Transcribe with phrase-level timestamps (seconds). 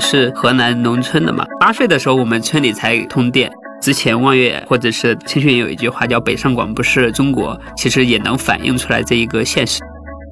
[0.00, 3.50] 是河南农村的嘛，八岁的时候我们村里才通电。
[3.82, 9.80] 之前望月或者是青训有一句话叫“北上广不是中国”，其实也能反映出来这一个现实。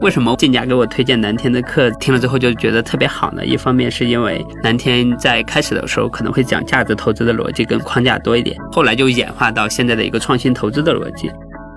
[0.01, 0.35] 为什么？
[0.37, 3.45] 静佳给我推荐南天的课，听了之后就觉得特别好呢？
[3.45, 11.31] 一方面是因为南天在开始的时候可能会讲价值投资的逻辑跟框架多一点，后来就演化到现在的一个创新投资的逻辑。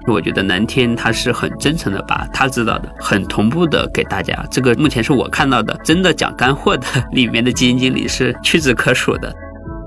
[0.07, 4.45] 我觉得南天他是很真诚的把他知道的很同步的给大家。
[4.49, 9.33] 这个目前是我看到的真的讲干货的里面的基金经理是屈指可数的。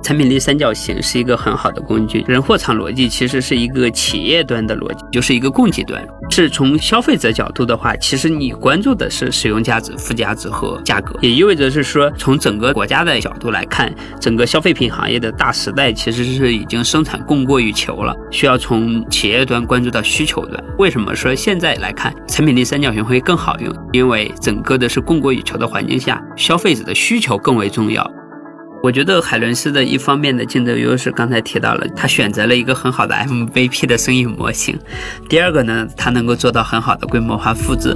[0.02, 6.04] 产品力三角形是一个很好的工具，人货场逻辑其实是一个企业端的逻辑，就是一个供给端。
[6.30, 20.62] 是从消费者角度的话，其实你关注的是使用价值、附加值和价格，也意味着是说，从整个国家的角度来看，整个消费品行业的大时代其实是已经生产供过于求了，需要从企业端关注到需求端。
[20.78, 23.74] 为什么说现在来看产品力三角形会更好用？
[23.92, 28.08] 因为整个的是供过于求的环境下，消费者的需求更为重要。
[28.83, 34.78] 我觉得海伦斯的一方面的竞争优势，刚才提到了，他选择了一个很好的 MVP 的生意模型。
[35.28, 37.95] 第二个呢，他能够做到很好的规模化复制。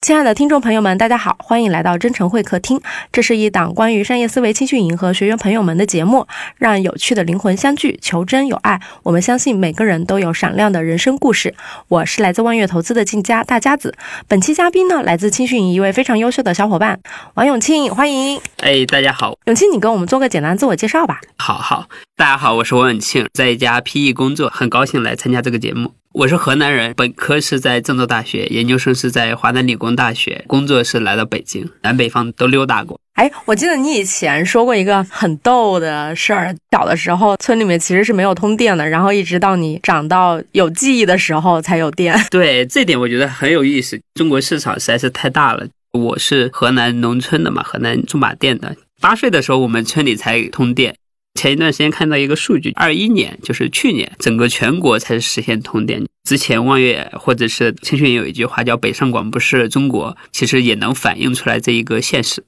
[0.00, 2.80] 亲爱的听众朋友们，大家好，欢迎来到真诚会客厅。
[3.10, 6.24] 这是一档关于商业思维青训营和学员朋友们的节目，
[6.56, 8.80] 让有趣的灵魂相聚，求真有爱。
[9.02, 11.52] 我们相信每个人都有闪亮的人生故事。
[11.88, 13.92] 我是来自万悦投资的静佳大家子。
[14.28, 17.00] 本期嘉宾呢，来自青训营一位非常优秀的小伙伴
[17.34, 18.40] 王永庆，欢迎。
[18.58, 21.20] 哎，大家好，永庆，你跟我们做个简单自我介绍吧。
[21.38, 25.97] 好好，大家好，我是王永庆，在一家 PE 工作，很高兴来参加这个节目。
[26.14, 32.98] 我是河南人，本科是在郑州大学，研究生是在华南理工大学，工作是来到北京，南北方都溜达过。
[33.14, 42.18] 哎，我记得你以前说过一个很逗的事儿，小的时候村里面其实是没有通电的，然后一直到你长到有记忆的时候才有电。
[42.30, 44.00] 对，这点我觉得很有意思。
[44.14, 45.66] 中国市场实在是太大了。
[45.92, 48.74] 我是河南农村的嘛，河南驻马店的。
[49.00, 50.96] 八岁的时候我们村里才通电。
[51.38, 56.04] 前一段时间看到一个数据，二一年就是去年，整个全国才实现通电。
[56.24, 62.42] 之前望月或者是青训有一句话叫“北上广不是中国”，其实也能反映出来这一个现实。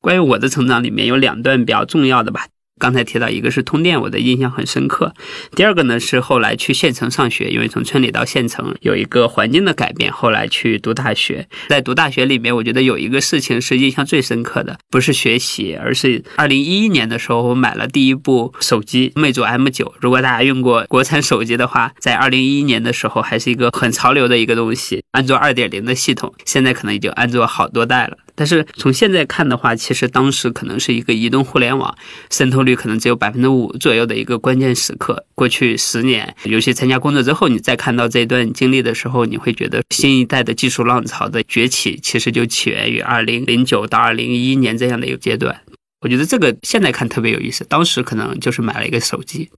[0.00, 2.46] 关于我的成长里面有两段比较重要的吧。
[2.78, 5.14] 刚才提到一个是通电，我的印象很深刻。
[5.54, 10.12] 第二个呢是后来去县城上学，因为从村里到县城有一个环境的改变。
[10.12, 19.94] 后来去读大学，在读大学里面，我觉得有一个事情是印象最深刻的，不是学习，而是二零一一年的时候，我买了第一部手机魅族 M 九。
[20.00, 28.18] 如果大家用过国产手机的话，在二零一一年的时候还是一个很潮流的一个东西，安卓二点零的系统，现在可能已经安卓好多代了。
[28.36, 31.96] 但是从现在看的话，其实当时可能是一个移动互联网
[32.30, 35.24] 渗透率可能只有百分之五左右的一个关键时刻。
[35.34, 45.62] 过去十年，尤其参加工作之后，你再看到这段经历的时候，你会觉得新一代的技术浪潮的崛起，其实就起源于二零零九到二零一一年这样的一个阶段。
[46.02, 49.48] 我觉得这个现在看特别有意思，当时可能就是买了一个手机。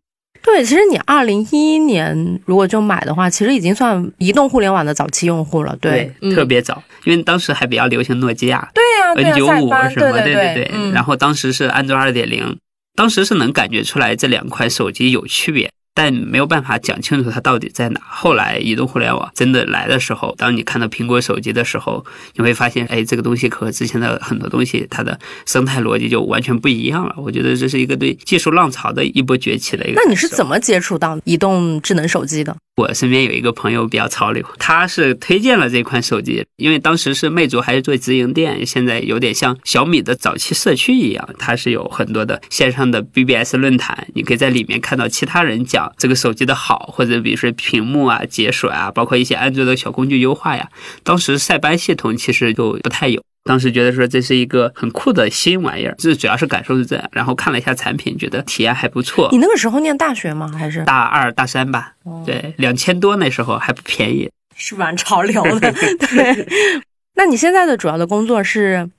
[0.49, 5.77] 对，其实你二零一一年如果就买的话，其实已经算移动互联网的早期用户了。
[5.79, 8.67] 对，特别早，因为当时还比较流行诺基亚。
[8.75, 10.19] 对呀，N 九五什么？
[10.23, 10.91] 对对对。
[10.93, 12.59] 然后当时是安卓二点零，
[12.97, 15.71] 当时是能感觉出来这两款手机有区别。
[15.99, 18.01] 但没有办法讲清楚它到底在哪。
[18.09, 27.17] 后来移动互联网真的来的时候，当你看到苹果手机的时候，你会发现，哎，这个东西和之前的很多东西，它的生态逻辑就完全不一样了。
[27.17, 30.01] 我觉得这是一个对技术浪潮的一波崛起的一个。
[30.01, 32.57] 那你是怎么接触到移动智能手机的？
[32.77, 50.69] 我身边有一个朋友比较潮流，他是推荐了这款手机，因为当时是魅族还是做直营店，现在有点像小米的早期社区一样，它是有很多的线上的 BBS 论坛，你可以在里面看到其他人讲这个手机的好，或者比如说屏幕啊、解锁啊，包括一些安卓的小工具优化呀。
[51.03, 53.23] 当时塞班系统其实就不太有。
[53.45, 57.09] 当时觉得说这是一个很酷的新玩意儿，这主要是感受是这样。
[57.13, 59.29] 然后看了一下产品，觉得体验还不错。
[59.33, 60.53] 你那个时候念大学吗？
[60.59, 61.93] 还是大二大三吧？
[62.27, 65.73] 对，两千多那时候还不便宜， 是蛮潮流的。
[65.73, 66.47] 对，
[67.17, 68.91] 那你现在的主要的工作是？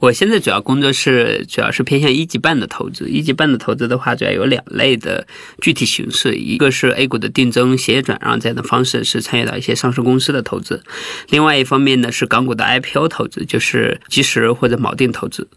[0.00, 3.08] 我现在主要工作是，主要是偏向一级半的投资。
[3.08, 5.26] 一级半的投资的话，主要有两类的
[5.60, 10.76] 具体形式，一个是 A 股的定增、协议转让这样的方式，是参与到一些上市公司的投资；
[11.30, 15.48] 另外一方面呢，是港股的 IPO 投资，就是即时或者锚定投资。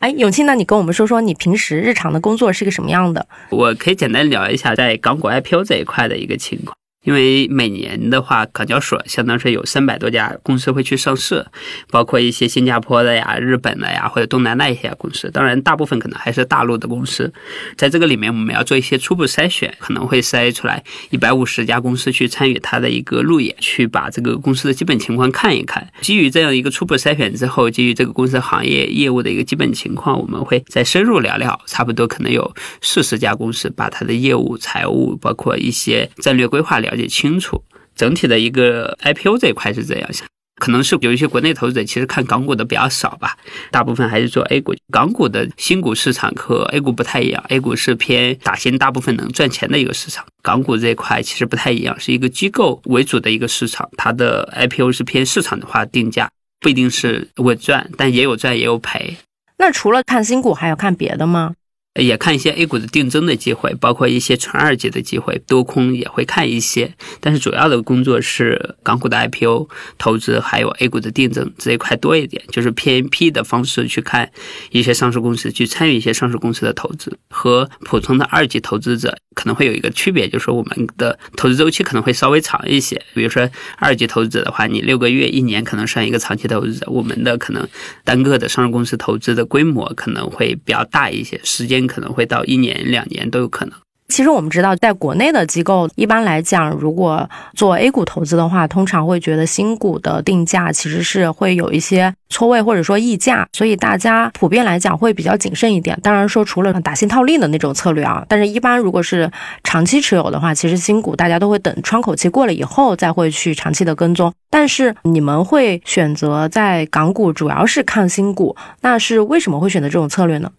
[0.00, 3.26] 哎，永庆，那你跟我们说说你平时日常的工作是个什么样的？
[3.50, 6.76] 我可以简单聊一下在港股 IPO 这一块的一个情况。
[7.04, 11.46] 因为每年的话，港交所相当是有三百多家公司会去上市，
[11.90, 15.30] 包括一些新加坡的呀、日本的呀，或者东南亚一些公司。
[15.30, 17.32] 当然，大部分可能还是大陆的公司。
[17.76, 25.86] 在这个里面，我们要做一些初步筛选，可能会筛出来一百五十家公司去参与它的一个路演，去把这个公司的基本情况看一看。
[26.00, 37.62] 基于这样一个初步筛选之后，基于这个公司行业业务的一个基本情况，我们会再深入聊聊，差不多可能有四十家公司，把它的业务、财务，包括一些战略规划聊了解清楚。
[37.96, 40.26] 整体的一个 IPO 这一块是这样想，
[40.56, 43.36] 可能是有一些国内投资者其实看港股的比较少吧，
[43.70, 44.74] 大部分还是做 A 股。
[44.90, 50.24] 港股的新股市场和 A 股不太一样，A 股是偏打新，大部分能赚钱的一个市场。
[50.42, 56.28] 港股这一块其实不太一样，是一个机构为主的一个市场，它的 IPO 是偏市场的话定价，
[56.60, 59.16] 不一定是稳赚，但也有赚也有赔。
[59.58, 61.54] 那除了看新股，还有看别的吗？
[62.00, 66.92] 也看一些 A 股的定增的机会，包括一些纯二级的机会，多空也会看一些。
[67.20, 74.30] 但是主要的工作是港股的 IPO 投资，还有 A 股的定增这一块多一点，就是偏 P 的方式去看
[74.70, 83.00] 一些上市公司，去参与一些上市公司的投资，和普通的二级投资者可能会有一个区别，就是我们的投资周期可能会稍微长一些。
[83.14, 87.68] 比如说二级投资者的话，你六个月、一年可能算一个长期投资者，我们的可能
[88.04, 91.74] 单个的上市公司投资的规模可能会比较大一些，时间。
[91.86, 93.83] 可能会到一年两年都有可能。
[94.08, 105.98] 其实我们知道，在国内的机构一般来讲，如果做 A 股投资的话，通常会觉得新股的定价其实是会有一些错位或者说溢价，所以大家普遍来讲会比较谨慎一点。
[106.02, 109.28] 当然说除了打新套利的那种策略啊，但是一般如果是
[109.64, 114.32] 长期持有的话，其实新股大家都会等窗口期过了以后再会去长期的跟踪。
[114.50, 120.52] 但是你们会选择在港股主要是看新股，那是为什么会选择这种策略呢？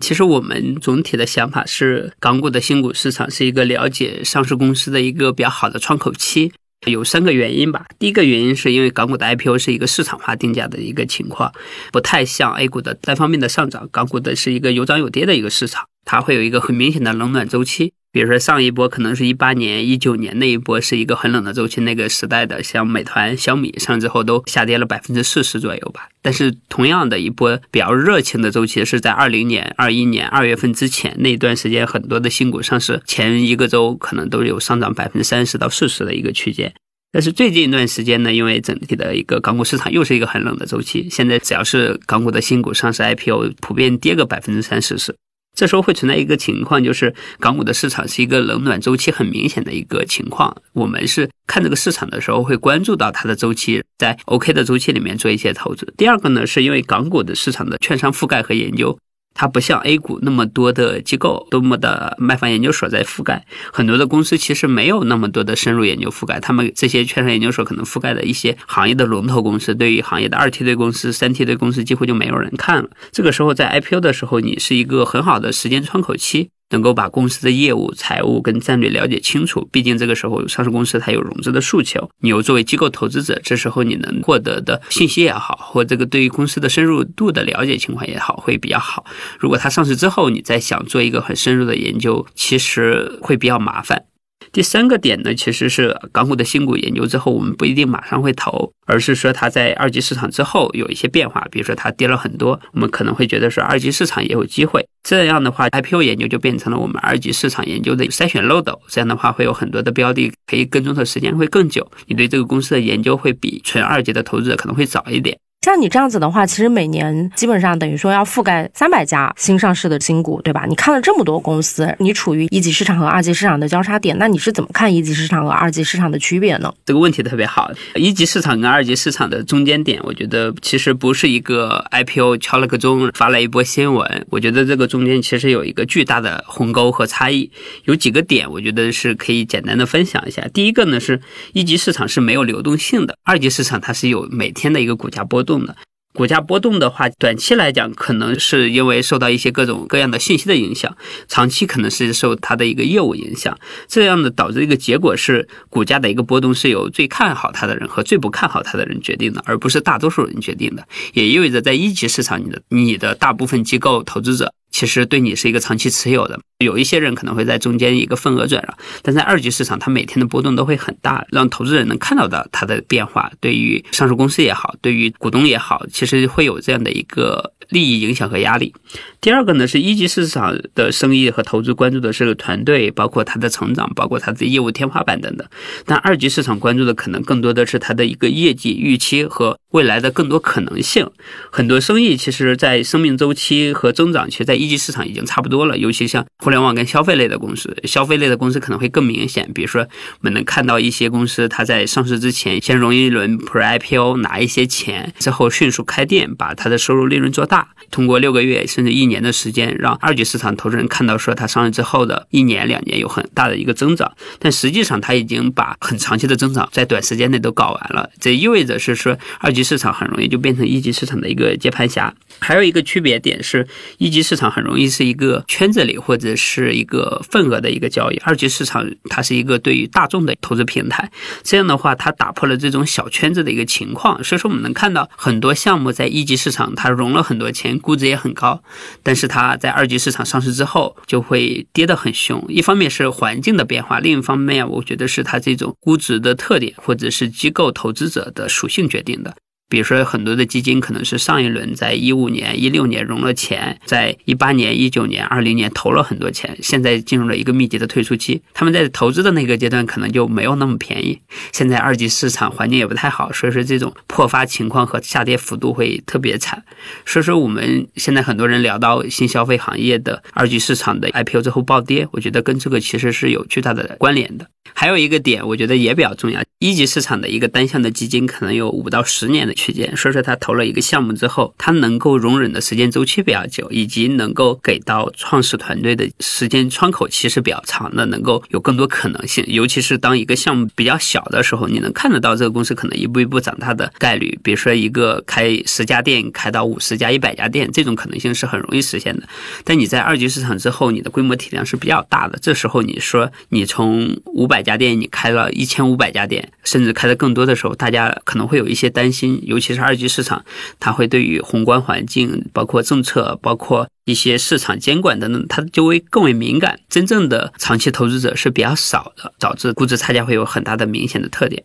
[0.00, 6.52] 其实我们总体的想法是，港股的新股市场是一个了解上市公司的一个比较好的窗口期，
[6.86, 7.86] 有三个原因吧。
[7.98, 11.52] 第一个原因是因为港股的 IPO 是一个市场化定价的一个情况，
[11.92, 17.92] 不太像 A 股的单方面的上涨，港股的是一个有涨有跌的一个市场，它会有一个很明显的冷暖周期。
[18.14, 26.08] 比如说上一波可能是一八年、一九年那一波是一个很冷的周期，那个时代的像美团、小米上之后都下跌了百分之四十左右吧。
[26.22, 36.72] 但是同样的一波比较热情的周期是在二零年、二一年二月份之前那段时间，很多的新股上市前一个周可能都有上涨百分之三十到四十的一个区间。
[37.10, 45.16] 但是最近一段时间呢，因为整体的一个港股市场又是一个很冷的周期，现在只要是港股的新股上市 IPO，普遍跌个百分之三四十。
[45.54, 50.54] 这时候会存在一个情况，就是港股的市场是一个冷暖周期很明显的一个情况。
[50.72, 55.94] 我们是看这个市场的时候，会关注到它的周期，在 OK 的周期里面做一些投资。
[55.96, 58.98] 第二个呢，是因为港股的市场的券商覆盖和研究。
[59.34, 66.38] 它不像 A 股那么多的机构，多么的卖方研究所在覆盖，很多的公司其实没有那么多的深入研究覆盖。
[66.38, 72.88] 他们这些券商研究所可能覆盖的一些行业的龙头公司，对于行业的二梯队公司、三梯队公司，几乎就没有人看了。
[73.10, 76.50] 这个时候在 IPO 的时候，你是一个很好的时间窗口期。
[76.70, 89.04] 能够把公司的业务、财务跟战略了解清楚，毕竟这个时候上市公司它有融资的诉求，你又作为机构投资者，这时候你能获得的信息也好，或这个对于公司的深入度的了解情况也好，会比较好。
[89.38, 94.04] 如果它上市之后，你再想做一个很深入的研究，其实会比较麻烦。
[94.54, 104.86] 第三个点呢，其实是港股的新股研究之后，我们不一定马上会投，而是说它在二级市场之后有一些变化，比如说它跌了很多，我们可能会觉得说二级市场也有机会。
[105.02, 108.80] 这样的话，IPO 研究就变成了我们二级市场研究的筛选漏斗。
[108.86, 115.36] 这样的话，会有很多的标的可以跟踪的时间会更久，你对这个公司的研究会比纯二级的投资者可能会早一点。
[115.64, 120.66] 像你这样子的话，其实每年基本上等于说要覆盖三百家新上市的新股，对吧？
[120.68, 126.70] 你看了这么多公司，你处于一级市场和二级市场的交叉点，那你是怎么看一级市场和二级市场的区别呢？
[126.84, 127.70] 这个问题特别好。
[127.94, 137.50] 一级市场跟二级市场的中间点，我觉得其实不是一个 IPO 敲了个钟发了一波新闻，我觉得这个中间其实有一个巨大的鸿沟和差异。
[137.84, 140.46] 有几个点，我觉得是可以简单的分享一下。
[140.52, 141.18] 第一个呢，是
[141.54, 145.53] 一级市场是没有流动性的，二级市场它是有每天的一个股价波动。
[145.54, 145.76] 动的
[146.12, 150.96] 股价波动的话，短期来讲可能是因为受到一些各种各样的信息的影响，
[151.26, 153.58] 长期可能是受它的一个业务影响，
[153.88, 160.86] 这样的导致一个结果是股价的一个波动是由最看好它的人和最不看好它的人决定的，而不是大多数人决定的。
[161.14, 164.54] 也意味着在一级市场，你的你的大部分机构投资者。
[164.74, 173.30] 其实对你是一个长期持有的，有一些人可能会在中间一个份额转让，但在二级市场，它每天的波动都会很大，让投资人能看到的它的变化。
[173.40, 178.74] 对于上市公司也好，对于股东也好，其实会有这样的一个利益影响和压力。
[179.20, 185.46] 第二个呢是一级市场的生意和投资关注的是团队，包括它的成长，包括它的业务天花板等等。
[185.86, 191.08] 但二级市场关注的可能更多的是它的一个业绩预期和未来的更多可能性。
[191.50, 195.78] 很多生意其实，在生命周期和增长，其实在一级市场已经差不多了。
[195.78, 199.50] 尤其像互联网跟消费类的公司，消费类的公司可能会更明显。
[199.54, 214.12] 比如说，我们能看到一些公司，它在上市之前先融一轮 Pre IPO，拿一些钱之后迅速开店，把它的收入利润做大，大通过六个月甚至一年的时间，让二级市场投资人看到说它上市之后的一年两年有很大的一个增长。
[214.40, 218.10] 但实际上，它已经把很长期的增长在短时间内都搞完了。
[218.18, 222.12] 这意味着是说，二级市场很容易就变成一级市场的一个接盘侠。
[222.40, 223.68] 还有一个区别点是，
[223.98, 231.08] 一级市场很容易是一个圈子里或者是一个份额的一个交易，二级市场它是一个对于大众的投资平台。
[231.44, 234.24] 这样的话，它打破了这种小圈子的一个情况。
[234.24, 238.62] 所以说，我们能看到很多项目在一级市场它融了很多钱，估值也很高，
[239.02, 242.44] 但是它在二级市场上市之后就会跌得很凶。
[242.48, 249.34] 一方面是环境的变化，另一方面我觉得是它这种估值的特点，或者是机构投资者的属性决定的。
[249.68, 258.42] 比如说，很多的基金可能是上一轮在一五年、一六年融了钱，在一八年、一九年、二零年投了很多钱，现在进入了一个密集的退出期。
[258.52, 261.18] 他们在投资的那个阶段可能就没有那么便宜。
[261.50, 266.62] 现在二级市场环境也不太好，所以说这种破发情况和下跌幅度会特别惨。
[267.04, 274.46] 所以说我们现在很多人聊到新消费行业的二级市场的 IPO 之后暴跌，我觉得跟这个其实是有巨大的关联的。
[274.72, 276.42] 还有一个点，我觉得也比较重要。
[276.58, 289.44] 一级市场的一个单向的基金可能有五到十年的区间，所以说他投了一个项目之后，他能够容忍的时间周期比较久，以及能够给到创始团队的时间窗口期是比较长的，能够有更多可能性。
[289.46, 294.38] 尤其是当一个项目比较小的时候，你能看得到这个公司可能一步一步长大的概率。
[294.42, 299.28] 比如说一个开十家店开到五十家、一百家店，这种可能性是很容易实现的。
[299.64, 306.52] 但你在二级市场之后，你的规模体量是比较大的，这时候你说你从五百百家店你开了一千五百家店。
[306.62, 310.44] 甚至开的更多的时候，大家可能会有一些担心，尤其是二级市场，
[310.78, 316.78] 它会对于宏观环境、包括政策、包括一些市场监管等等，它就会更为敏感。
[316.88, 321.64] 真正的长期投资者是比较少的，导致估值差价会有很大的明显的特点。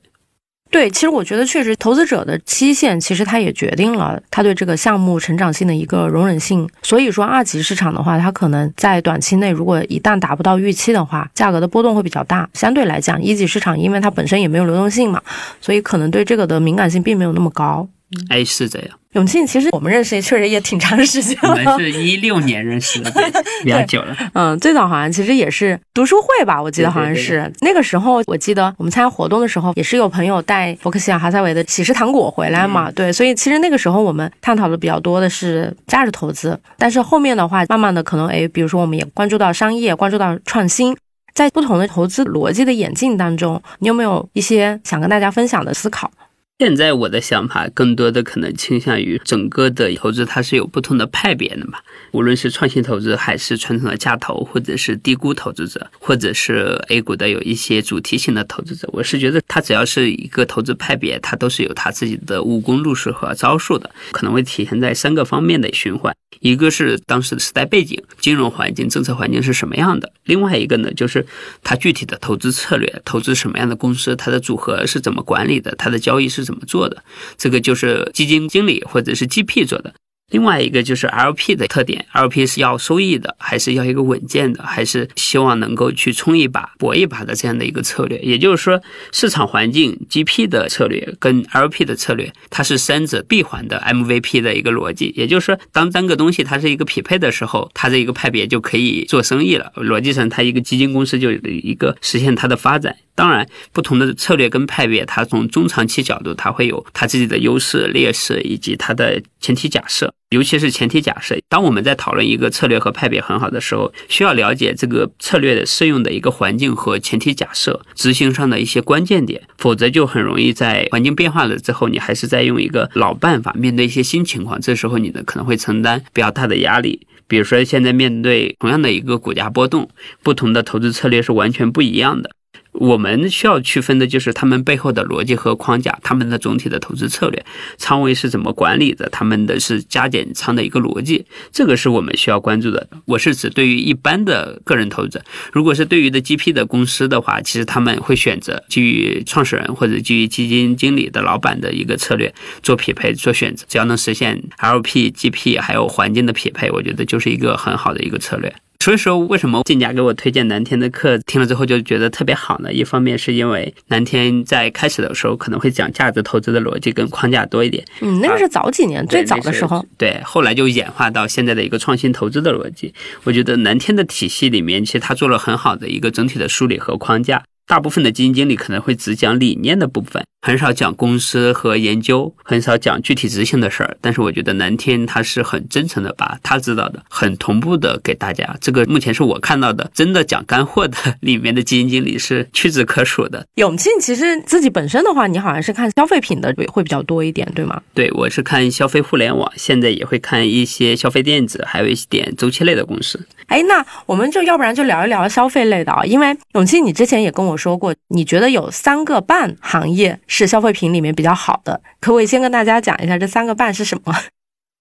[0.71, 6.69] 对，其实我觉得确实，投资者的期限其实它也决定了他对这个项目成长性的一个容忍性。
[6.83, 12.47] 所以说，二级市场的话，它可能在短期内如果一旦达不到预期的话，价格的波动会比较大。
[12.53, 15.19] 相对来讲，一级市场因为它本身也没有流动性嘛，
[15.59, 17.89] 所以可能对这个的敏感性并没有那么高。
[18.29, 18.98] 哎，是这样。
[19.13, 21.49] 永庆，其实我们认识也确实也挺长时间了。
[21.49, 23.11] 我们是一六年认识的，
[23.63, 24.15] 比较久了。
[24.33, 28.21] 嗯，最早好像其实也是读书会吧，我记得好像是那个时候。
[28.27, 32.91] 我记得我们参加活动的时候，也是有朋友带伯克希尔哈撒韦的喜事糖果回来嘛。
[32.91, 40.95] 对，所以其实那个时候我们探讨的比较多的是价值投资，但是后面的话，慢慢的可能哎，比如说我们也关注到商业，关注到创新，
[41.33, 46.11] 在不同的投资逻辑的演进当中，你有没有一些想跟大家分享的思考？
[46.59, 51.79] 现在我的想法更多的可能倾向于整个的投资，它是有不同的派别的嘛。
[52.11, 66.13] 无论是创新投资，还是传统的价投，或者是低估投资者，或者是 A 股的有一些主题型的投资者，我是觉得它只要是一个投资派别，它都是有它自己的武功路数和招数的，可能会体现在三个方面的循环。
[66.39, 71.25] 一个是当时的时代背景、金融环境、政策环境是什么样的；另外一个呢，就是
[71.63, 76.49] 它具体的投资策略，投资什么样的公司，它的组合是怎么管理的，它的交易是。
[76.49, 77.03] 怎么做的？
[77.37, 79.93] 这个就是基金经理或者是 GP 做的。
[80.29, 88.19] 另外一个就是 LP 的特点，LP 是要收益的，还是要一个稳健的，还是希望能够去冲一把、搏一把的这样的一个策略。
[88.19, 88.81] 也就是说，
[89.11, 95.13] 市场环境 GP 的策略跟 LP 的策略，它是三者闭环的 MVP 的一个逻辑。
[95.15, 99.71] 也就是说，当单个东西它是一个匹配的时候，它这一个派别就可以做生意了。
[99.75, 102.95] 逻辑上，它一个基金公司就有一个实现它的发展。
[103.19, 110.13] 当然，不同的策略跟派别，它从中长期角度，它会有它自己的优势、劣势以及它的前提假设。
[110.29, 127.05] 尤其是前提假设，当我们在讨论一个策略和派别很好的时候，需要了解这个策略的适用的一个环境和前提假设，执行上的一些关键点，否则就很容易在环境变化了之后，你还是在用一个老办法面对一些新情况，这时候你呢可能会承担比较大的压力。
[127.27, 129.89] 比如说现在面对同样的一个股价波动，
[130.23, 132.31] 不同的投资策略是完全不一样的。
[132.71, 137.45] 我们需要区分的就是他们背后的逻辑和框架，他们的总体的投资策略，
[137.77, 142.87] 仓位是怎么管理的，他们的是加减仓的一个逻辑，这个是我们需要关注的。
[143.05, 158.53] 我是指对于一般的个人投资者，如果是对于的 GP 的公司的话，其实他们会选择基于创始人或者基于基金经理的老板的一个策略做匹配做选择，只要能实现 LP、GP 还有环境的匹配，我觉得就是一个很好的一个策略。
[158.81, 162.71] 所以说，为什么静佳给我推荐南天的课，听了之后就觉得特别好呢？
[162.71, 172.93] 一方面是因为南天在开始的时候可能会讲价值投资的逻辑跟框架多一点，嗯，那个是早几年最早的时候，对，后来就演化到现在的一个创新投资的逻辑。
[173.25, 177.43] 我觉得南天的体系里面，其实他做了很好的一个整体的梳理和框架。
[177.67, 183.97] 大部分的基金经理可能会只讲理念的部分，很少讲公司和研究，很少讲具体执行的事儿。
[183.99, 188.55] 但是我觉得南天他是很真诚的，把他知道的很同步的给大家。
[188.61, 193.45] 这个目前是我看到的真的讲干货的 里面的基金经理是屈指可数的。
[193.55, 197.81] 永庆其实自己本身的话，你好像是看消费品的会比较多一点，对吗？
[197.93, 203.19] 对，我是看消费互联网，现在也会看一些消费电子，还有一点周期类的公司。
[203.47, 214.15] 哎，那我们就要不然就聊一聊消费类的啊，因为永庆你之前也跟我说过，你觉得有三个半行业是消费品里面比较好的，可不可以先跟大家讲一下这三个半是什么？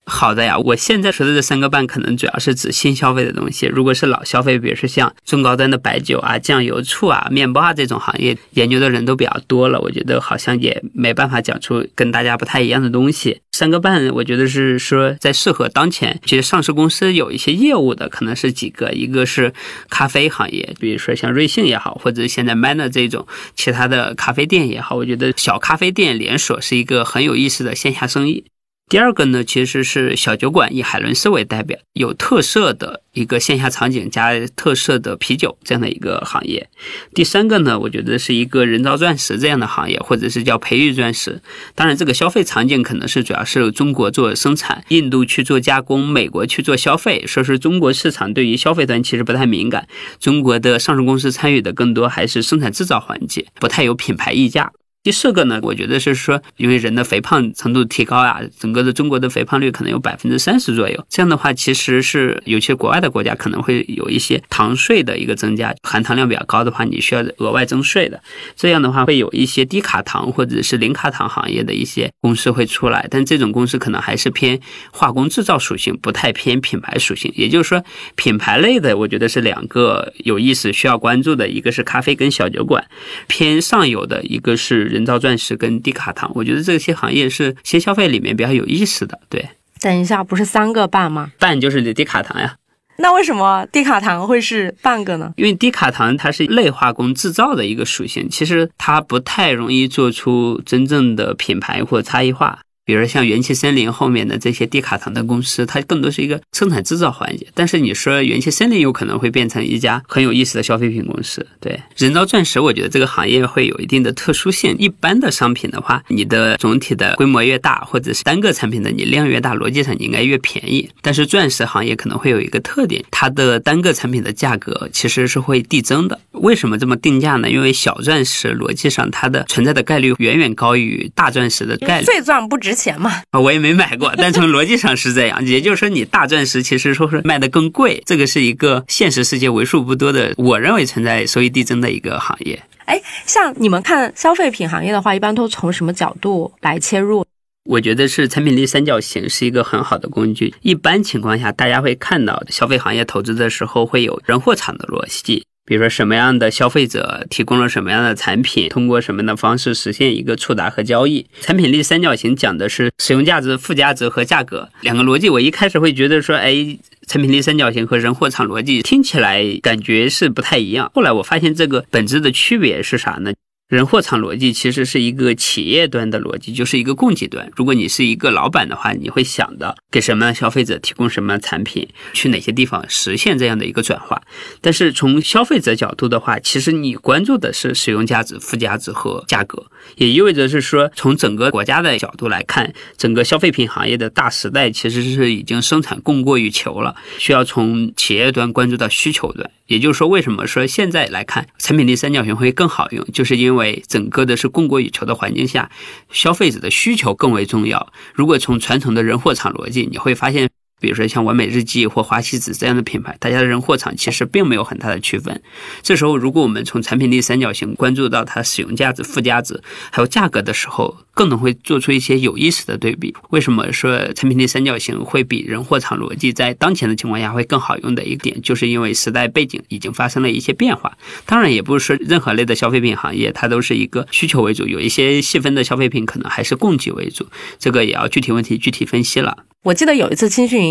[0.08, 3.66] 好的呀，我现在说的这三个半可能主要是指新消费的东西。
[3.66, 13.40] 如果是老消费，比如说像中高端的白酒啊、酱油、醋啊、面包啊这种行业，研究的人都比较多了，我觉得好像也没办法讲出跟大家不太一样的东西。
[13.52, 19.52] 三个半，我觉得是说在适合当前，其实上市公司有一些业务的，可能是几个，一个是
[19.90, 28.44] 咖啡行业，比如说像瑞幸也好，或者现在 Manner 这种其他的咖啡店也好，我觉得小咖啡店连锁是一个很有意思的线下生意。
[28.88, 36.70] 第二个呢，其实是小酒馆，以海伦斯为代表，有特色的一个线下场景加特色的啤酒这样的一个行业。
[37.14, 41.42] 第三个呢，我觉得是一个人造钻石这样的行业，或者是叫培育钻石。
[41.74, 47.24] 当然，这个消费场景可能是主要是中国做生产，印度去做加工，美国去做消费。
[47.26, 49.86] 说是中国市场对于消费端其实不太敏感，
[50.18, 54.72] 中国的上市公司参与的更多还是生产制造环节，不太有品牌溢价。
[55.08, 61.06] 第四个呢，我觉得是说，因为人的肥胖程度提高啊，整个的中国的肥胖率可能有百分之三十左右。
[61.08, 68.20] 这样的话，其实是有些国外的国家可能会有一些糖税的一个增加，含糖量比较高的话，你需要额外征税的。
[68.54, 74.60] 这样的话，会有一些低卡糖或者是零卡糖行业的一些公司会出来，但这种公司可能还是偏
[74.92, 77.32] 化工制造属性，不太偏品牌属性。
[77.34, 77.82] 也就是说，
[78.14, 82.86] 品牌类的，我觉得是两个有意思需要关注的，一个是咖啡跟小酒馆，
[83.26, 84.97] 偏上游的一个是。
[84.98, 89.18] 人造钻石跟低卡糖，我觉得这些行业是新消费里面比较有意思的。
[89.28, 89.48] 对，
[89.80, 91.30] 等一下，不是三个半吗？
[91.38, 92.56] 半就是你低卡糖呀。
[93.00, 95.32] 那为什么低卡糖会是半个呢？
[95.36, 102.58] 因为低卡糖它是类化工制造的一个属性，其实它不太容易做出真正的品牌或差异化。
[102.88, 107.46] 比如像元气森林后面的这些低卡糖的公司，它更多是一个生产制造环节。
[107.52, 111.46] 但是你说元气森林有可能会变成一家很有意思的消费品公司。
[111.60, 114.74] 对，人造钻石，我觉得这个行业会有一定的特殊性。
[114.78, 120.88] 一般的商品的话，你的总体的规模越大，或者是单个产品的你量越大，逻辑上你应该越便宜。
[121.02, 126.18] 但是钻石行业可能会有一个特点，它的单个产品的价格其实是会递增的。
[126.32, 127.50] 为什么这么定价呢？
[127.50, 132.06] 因为小钻石逻辑上它的存在的概率远远高于大钻石的概率。
[132.06, 132.77] 碎钻不值。
[132.78, 142.62] 钱嘛啊，我也没买过，但从逻辑上是这样，也就是说，你大钻石其实说是卖的更贵，这个是一个现实世界为数不多的，我认为存在收益递增的一个行业。
[142.84, 147.24] 哎，像你们看消费品行业的话，一般都从什么角度来切入？
[147.64, 150.54] 我觉得是产品力三角形是一个很好的工具。
[150.62, 155.44] 一般情况下，大家会看到消费行业投资的时候会有人货场的逻辑。
[155.68, 161.26] 比如说，什么样的消费者提供了什么样的产品，通过什么样的方式实现一个触达和交易？
[161.42, 165.28] 产品力三角形讲的是使用价值、附加值和价格两个逻辑。
[165.28, 170.90] 我一开始会觉得说，哎，产品力三角形和人货场逻辑听起来感觉是不太一样。
[170.94, 173.30] 后来我发现这个本质的区别是啥呢？
[173.68, 177.50] 人货场逻辑其实是一个企业端的逻辑，就是一个供给端。
[177.54, 184.22] 如果你是一个老板的话，你会想的给什么消费者提供什么产品，去哪些地方实现这样的一个转化。
[184.62, 199.50] 但是从消费者角度的话，其实你关注的是使用价值、附加值和价格，也意味着是说，从整个国家的角度来看，整个消费品行业的大时代其实是已经生产供过于求了，需要从企业端关注到需求端。
[199.66, 205.70] 也就是说，为什么说现在来看产品力三角形会更好用，就是因为整个的是供过于求的环境下，
[206.10, 207.92] 消费者的需求更为重要。
[208.14, 210.48] 如果从传统的人货场逻辑，你会发现
[210.80, 215.40] 比如说像完美日记或花西子这样的品牌，大家的人货场其实并没有很大的区分。
[215.82, 219.60] 这时候，如果我们从产品力三角形关注到它使用价值、附加值
[219.90, 223.14] 还有价格的时候，更能会做出一些有意思的对比。
[223.30, 230.96] 为什么说产品力三角形会比人货场逻辑在当前的情况下会更好用的一点，就是因为时代背景已经发生了一些变化。
[231.26, 237.26] 当然，也不是说任何类的消费品行业它都是一个需求为主，有一些细分的消费品可能还是供给为主，
[237.58, 239.44] 这个也要具体问题具体分析了。
[239.64, 240.62] 我记得有一次青训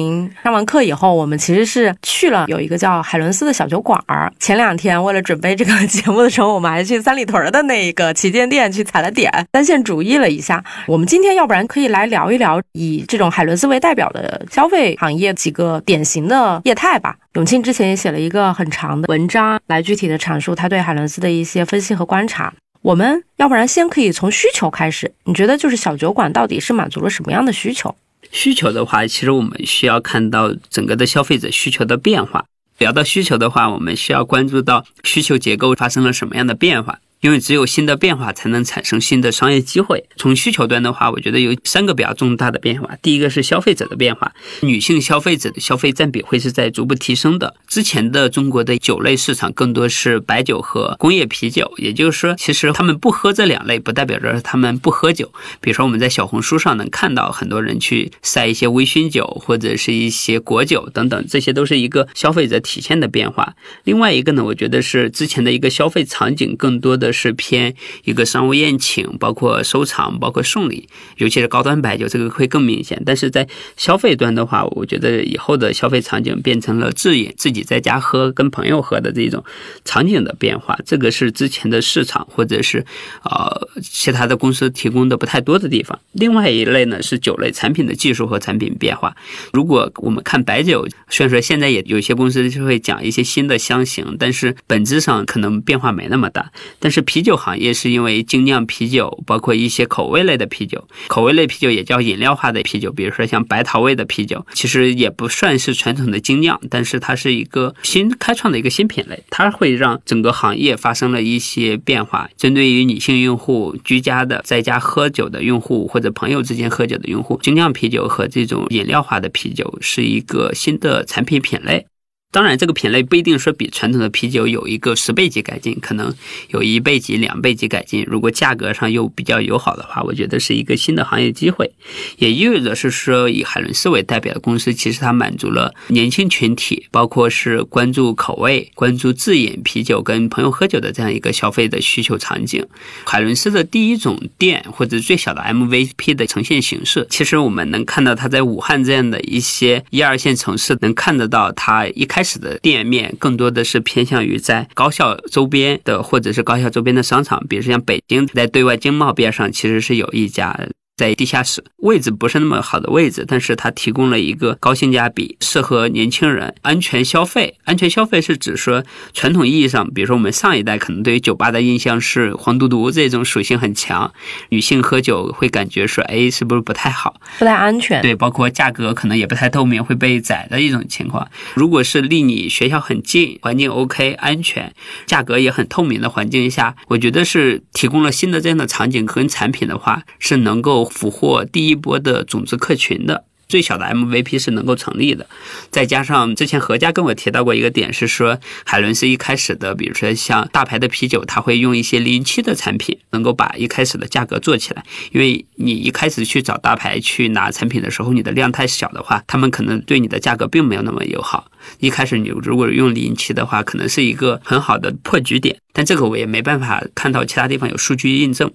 [0.44, 4.32] 上完课以后，我们其实是去了有一个叫海伦斯的小酒馆儿。
[4.40, 10.64] 前两天为了准备这个 节目的时候，我们还去三里屯的那个旗舰店去踩了点，单线主义了一下。
[10.88, 17.16] 我们今天要不然可以来聊一聊以这种海伦斯为代表的消费行业几个典型的业态吧。
[17.34, 22.52] 永庆之前也写了一个很长的文章，来具体的阐述他对海伦斯的一些分析和观察。
[22.82, 27.94] 我们要不然先可以从需求开始，你觉得就是小酒馆到底是满足了什么样的需求？
[28.32, 32.46] 需求的话，其实我们需要看到整个的消费者需求的变化。
[32.78, 37.00] 聊到需求的话，我们需要关注到需求结构发生了什么样的变化。
[37.22, 40.06] 因为只有新的变化，才能产生新的商业机会。
[40.18, 42.96] 从需求端的话，我觉得有三个比较重大的变化。
[43.02, 47.56] 第一个是消费者的变化，女性消费者的消费占比会是在逐步提升的。
[47.68, 55.34] 之前的中国的酒类市场更多是白酒和工业啤酒，也就是说，其实他们不喝这两类，不代表着他们不喝酒。
[55.60, 63.56] 比如说，我们在小红书上能看到很多人去晒一些微醺酒或者是一些果酒等等，这些都是一个消费者体现的变化。
[63.86, 67.07] 另外一个呢，我觉得是之前的一个消费场景更多的。
[67.12, 73.02] 是偏一个商务宴请，包括收藏，包括送礼，尤其是高端白酒，这个会更明显。
[73.06, 79.44] 但是在消费端的话，我觉得以后的消费场景变成了自饮，自己在家喝，跟朋友喝的这种
[79.86, 82.86] 场景的变化，这个是之前的市场或者是
[83.24, 86.00] 呃其他的公司提供的不太多的地方。
[86.12, 89.16] 另外一类呢是酒类产品的技术和产品变化。
[89.54, 96.52] 如果我们看白酒，虽然说现在也有些公司就会讲一些新的香型，但是本质上可能变化没那么大。
[96.80, 112.28] 但是是啤酒行业是因为精酿啤酒，包括一些口味类的啤酒，口味类啤酒也叫饮料化的啤酒，比如说像白桃味的啤酒，其实也不算是传统的精酿，但是它是一个新开创的一个新品类，它会让整个行业发生了一些变化。
[112.36, 121.86] 针对于女性用户、居家的在家喝酒的用户或者朋友之间喝酒的用户，精酿啤酒和这种饮料化的啤酒是一个新的产品品类。
[122.30, 126.14] 当然，这个品类不一定说比传统的啤酒有一个十倍级改进，可能
[126.50, 128.04] 有一倍级、两倍级改进。
[128.06, 131.72] 如果价格上又比较友好的话，我觉得是一个新的行业机会。
[132.18, 142.64] 也意味着是说，以海伦斯为代表的公司，其实它满足了年轻群体，包括是关注口味、关注自饮啤酒、跟朋友喝酒的这样一个消费的需求场景。
[143.06, 152.17] 海伦斯的第一种店或者最小的 MVP 的呈现形式，其实我们能看到它在武汉这样的一些一二线城市，能看得到它一开。
[152.18, 160.60] 开始的店面更多的是偏向于在高校周边的，或者是高校周边的商场，比如说像北京，在对外经贸边上，其实是有一家。
[160.98, 167.54] 在地下室位置不是那么好的位置，但是它提供了一个高性价比、适合年轻人、安全消费。
[167.66, 168.84] 安全消费是指说
[169.14, 174.12] 传统意义上，比如说我们上一代可能对于酒吧的印象是黄赌毒这种属性很强，
[174.50, 178.02] 女性喝酒会感觉说，哎，是不是不太好，不太安全？
[178.02, 181.30] 对，包括价格可能也不太透明，会被宰的一种情况。
[181.54, 184.74] 如果是离你学校很近、环境 OK、安全、
[185.06, 190.87] 价格也很透明的环境下，我觉得是提供了新的这样的场景跟产品的话，是能够。
[190.90, 195.26] 俘获第一波的种子客群的最小的 MVP 是能够成立的，
[195.72, 204.84] 再加上之前何家跟我提到过一个点是说，海伦斯一开始的，比如说像大牌的啤酒，它会用一些零七的产品，能够把一开始的价格做起来。
[205.14, 211.50] 因为你一开始去找大牌去拿产品的时候，你的量太小的话，他们可能对你的价格并没有那么友好。
[211.80, 218.52] 一开始你如果用零七的话，可能是一个很好的破局点，但这个我也没办法看到其他地方有数据印证。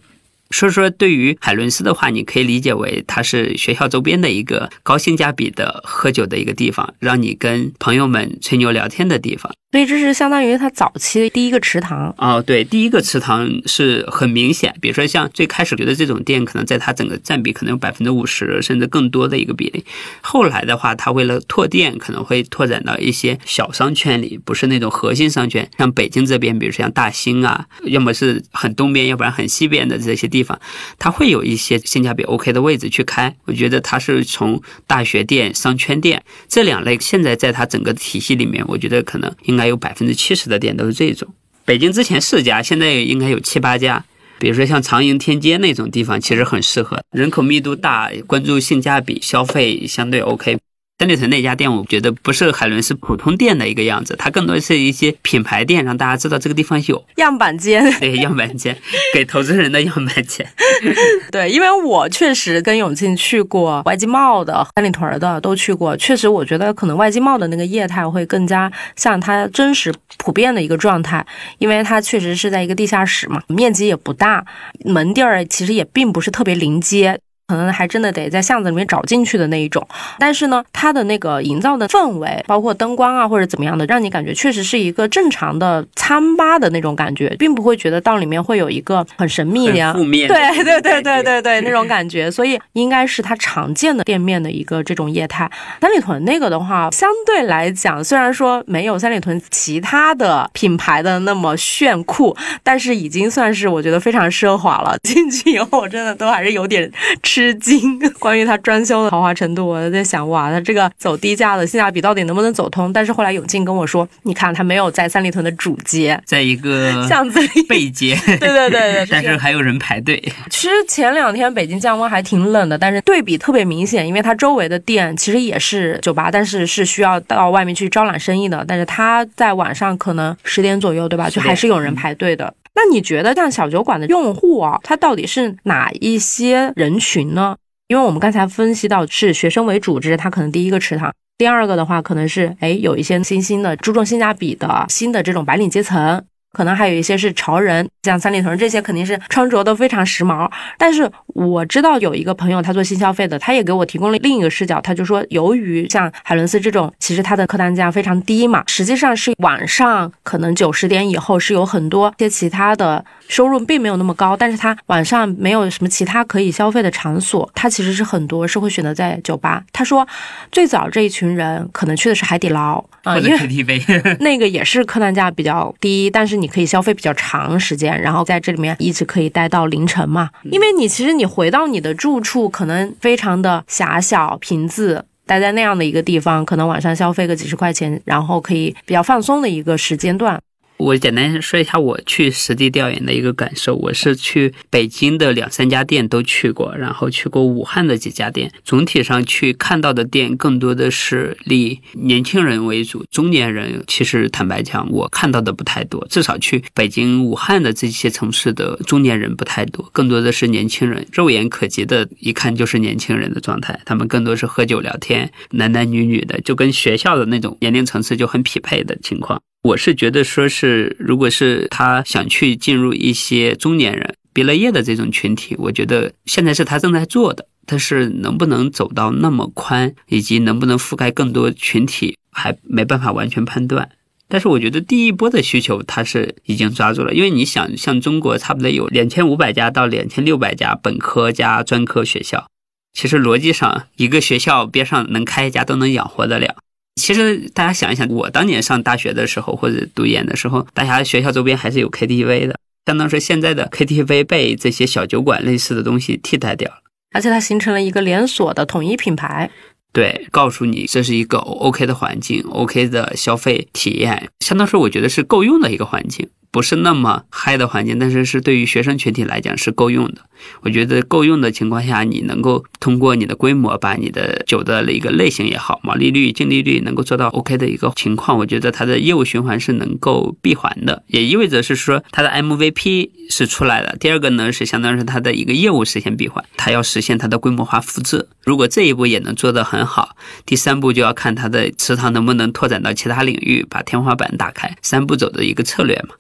[0.53, 9.53] 所以说，对于海伦斯的话，你可以理解为它是学校周边的一个高性价比的喝酒的一个地方，让你跟朋友们吹牛聊天的地方。
[9.73, 14.75] 所以这是相当于它早期的第一个池塘哦，对，第一个池塘是很明显。
[14.83, 19.83] 比如说像最开始觉得这种店可能在它整个占比可能有百分之五十甚至更多的一个比例，
[20.21, 30.61] 后来的话，它为了拓店，可能会拓展到一些小商圈里，不是那种核心商圈，像北京这边，比如说像大兴啊，要么是很东边，要不然很西边的这些地地方，
[30.99, 33.35] 它会有一些性价比 OK 的位置去开。
[33.47, 39.63] 我觉得它是从大学店、商圈店这两类，现在在它整个体系里面，我觉得可能应该。
[39.63, 41.33] 有百分之七十的店都是这种。
[41.65, 44.05] 北京之前四家，现在应该有七八家。
[44.41, 50.59] 比如说像长楹天街那种地方，其实很适合，人口密度大，关注性价比，消费相对 OK。
[51.03, 57.83] 三里屯那家店，我觉得不是海伦是普通店的一个样子，它更多是一些品牌店，让大家知道这个地方有样板间。
[57.99, 58.79] 对，样板间，
[59.13, 60.47] 给投资人的样板间。
[61.33, 71.27] 对，因为我确实跟永庆去过外经贸的、三里屯的都去过，确实我觉得可能外经贸的那个业态会更加像它真实普遍的一个状态，
[71.59, 74.47] 因为它确实是在一个地下室嘛，面积也不大，
[74.85, 77.19] 门店儿其实也并不是特别临街。
[77.53, 79.87] 可能还真的得在巷子里面找进去的那一种，
[80.19, 95.51] 但是呢，它的那个营造的氛围，包括灯光啊或者怎么样的，让你感觉确实是一个正常的餐吧的那种感觉，并不会觉得到里面会有一个很神秘的负面，对对对对对对那种感觉，所以应该是它常见的店面的一个这种业态。
[95.83, 104.97] 三里屯那个的话，相对来讲，虽然说没有三里屯其他的品牌的那么炫酷，但是已经算是我觉得非常奢华了。
[105.05, 106.91] 进去以后，我真的都还是有点
[107.23, 107.42] 吃。
[107.43, 112.93] 吃惊， 关于它装修的豪华程度，我在想，哇，它这个走低价的性价比到底能不能走通？
[112.93, 120.23] 但是后来永进跟我说，你看它没有在三里屯的主街，在一个巷子里背街，对对对对， 但是还有人排队。
[120.51, 131.29] 其实前两天北京降温还挺冷的，但是对比特别明显，因为它周围的店其实也是酒吧，但是是需要到外面去招揽生意的，但是它在晚上可能十点左右，对吧？
[131.29, 132.53] 就还是有人排队的。
[132.75, 137.57] 那你觉得像小酒馆的用户啊，他到底是哪一些人群呢？
[137.89, 141.13] 因为我们刚才分析到是学生为主，这是他可能第一个池塘。
[141.37, 146.25] 第二个的话，可能是哎有一些新兴的注重性价比的新的这种白领阶层。
[146.53, 150.51] 可能还有一些是潮人，像三里屯这些肯定是穿着都非常时髦。
[150.77, 154.79] 但是我知道有一个朋友他做新消费的，他也给我提供了另一个视角。
[154.83, 169.65] 他就说，由于像海伦斯这种，其实它的客单价非常低嘛，实际上是晚上可能九十点以后是有很多些其他的收入并没有那么高，但是他晚上没有什么其他可以消费的场所，他其实是很多是会选择在酒吧。
[169.73, 170.07] 他说，
[170.51, 176.42] 最早这一群人可能去的是海底捞啊，因为 KTV 那个也是客单价比较低，但是。
[176.43, 180.29] 你可以消费比较长时间，然后在这里面一直可以待到凌晨嘛？
[180.43, 190.39] 因为你其实你回到你的住处，可能非常的狭小平字，待在那样的一个地方，可能晚上消费个几十块钱，然后可以比较放松的一个时间段。
[190.83, 193.77] 我简单说一下我去实地调研的一个感受。
[193.77, 198.53] 我是去北京的两三家店都去过，然后去过武汉的几家店。
[198.65, 206.05] 总体上去看到的店更多的是以年轻人为主，中年人其实坦白讲，我看到的不太多。
[206.11, 213.79] 至少去北京、武汉的这些城市的中年人不太多，更多的是年轻人，肉眼可及的，一看就是年轻人的状态。
[213.85, 219.41] 他们更多是喝酒聊天，男男女女的，就跟学校的那种年龄层次就很匹配的情况。
[219.63, 233.89] 我是觉得说，是如果是他想去进入一些中年人毕了业的这种群体，我觉得现在是他正在做的，但是能不能走到那么宽，以及能不能覆盖更多群体，还没办法完全判断。
[234.27, 242.49] 但是我觉得第一波的需求他是已经抓住了，因为你想，像中国差不多有两千五百家到两千六百家本科加专科学校，
[242.93, 246.57] 其实逻辑上一个学校边上能开一家都能养活得了。
[246.97, 259.51] 其实大家想一想，我当年上大学的时候或者读研的时候，大家学校周边还是有 KTV 的，相当于现在的 KTV 被这些小酒馆类似的东西替代掉了，而且它形成了一个连锁的统一品牌。
[259.93, 266.29] 对，告诉你这是一个 OK 的环境，OK 的消费体验，相当于我觉得是够用的一个环境。
[266.53, 270.19] 不是那么嗨的环境，但是是对于学生群体来讲是够用的。
[270.61, 283.97] 我觉得够用的情况下，你能够通过你的规模，把你的酒的一个类型也好，毛利率、净利率能够做到 OK 的一个情况，我觉得它的业务循环是能够闭环的，也意味着是说它的 MVP 是出来了。
[283.99, 288.29] 第二个呢是相当于是它的一个业务实现闭环，它要实现它的规模化复制。
[288.45, 296.17] 如果这一步也能做得很好，第三步就要看它的池塘能不能拓展到其他领域，把天花板打开，三步走的一个策略嘛。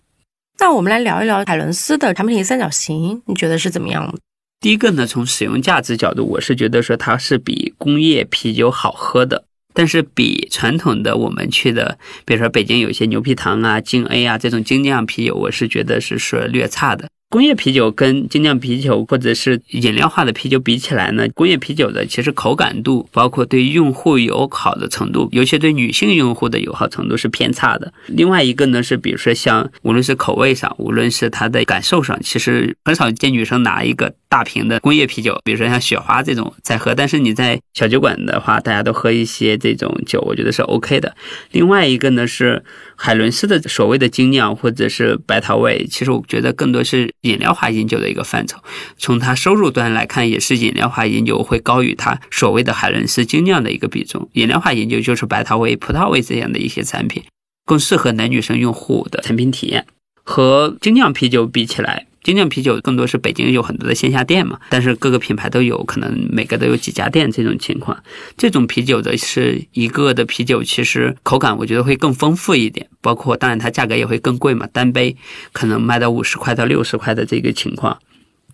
[0.62, 4.16] 那我们来聊一聊海伦斯的产品三角形，你觉得是怎么样的？
[4.60, 9.44] 第一个呢，从使用价值角度，我是觉得说它是比工业啤酒好喝的，
[9.74, 17.08] 但是比传统的我们去的，比如说北京有些牛皮糖啊、金 A 啊这种精酿啤酒，我是觉得是说略差的。
[17.32, 27.90] 工业啤酒跟精酿啤酒或者是饮料化的啤酒比起来呢，工业啤酒的其实口感度，包括对用户友好的程度，尤其对女性用户的友好程度是偏差的。
[28.08, 36.94] 另外一个呢是，比如说像无论是口味上，无论是它的感受上，其实很少见女生拿一个大瓶的工业啤酒，比如说像雪花这种在喝。
[36.94, 41.14] 但是你在小酒馆的话，大家都喝一些这种酒，我觉得是 OK 的。
[41.50, 42.64] 另外一个呢是
[42.96, 48.58] 海伦斯的所谓的精酿或者是白桃味，其实我觉得更多是饮料化饮酒的一个范畴。
[48.96, 54.30] 从它收入端来看，也是饮料化饮酒会高于它所谓的海伦斯精酿的一个比重。
[54.32, 57.22] 饮料化饮酒就是白桃味、葡萄味这样的一些产品，
[57.66, 59.84] 更适合男女生用户的产品体验。
[60.24, 68.00] 和精酿啤酒比起来，精酿啤酒更多是北京有很多的线下店嘛，但是各个品牌都有可能每个都有几家店这种情况。
[68.36, 75.16] 这种啤酒的是一个的啤酒，其实口感我觉得会更丰富一点，包括当然它价格也会更贵嘛，单杯
[75.52, 77.98] 可能卖到五十块到六十块的这个情况。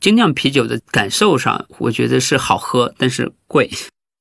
[0.00, 3.68] 精酿啤酒的感受上，我觉得是好喝，但是贵。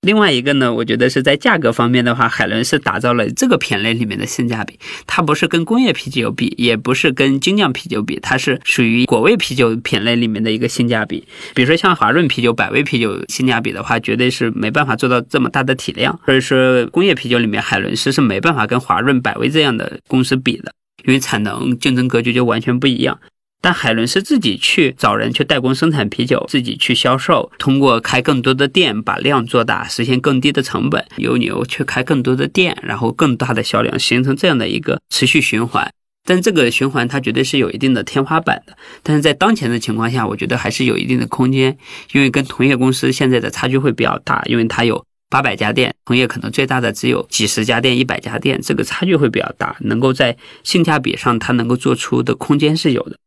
[0.08, 4.80] 另外一个呢，我觉得是在价格方面的话，海伦是打造了这个品类里面的性价比。
[5.06, 11.28] 它不是跟工业啤酒比，也不是跟精酿啤酒比，它是属于果味啤酒品类里面的一个性价比。
[11.54, 16.18] 比如说像华润啤酒、百威啤酒性价比的话，绝对是没办法做到这么大的体量。
[16.26, 20.72] 所以说工业啤酒里面，海伦斯是没办法跟华润、百威这样的公司比的，
[21.04, 23.20] 因为产能竞争格局就完全不一样。
[23.60, 35.92] 但海伦是自己去找人去代工生产啤酒，自己去销售，通过开更多的店把量做大，实现更低的成本，由牛去开更多的店，然后更大的销量，形成这样的一个持续循环。
[36.24, 38.78] 但这个循环它绝对是有一定的天花板的。
[39.02, 41.78] 但是在当前的情况下，我觉得还是有一定的空间，
[42.12, 53.18] 因为跟同业公司现在的差距会比较大，因为它有八百家店，同业可能最大的只有几十家店、一百家店，这个差距会比较大，能够在性价比上它能够做出的空间是有的。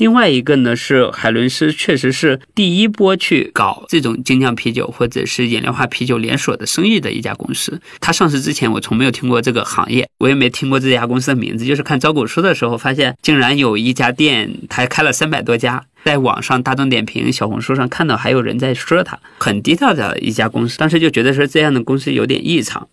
[0.00, 7.78] 另外一个呢是海伦斯，确实是第一波去搞这种精酿啤酒或者是饮料化啤酒连锁的生意的一家公司。
[8.00, 11.66] 它上市之前，我从没有听过这个行业，我也没听过这家公司的名字。
[11.66, 20.78] 就是看招股书的时候，发现竟然有一家店，它开了三百多家，在网上大众点评、小红书上看到还有人在说它，很低调的一家公司。
[20.78, 22.88] 当时就觉得说这样的公司有点异常。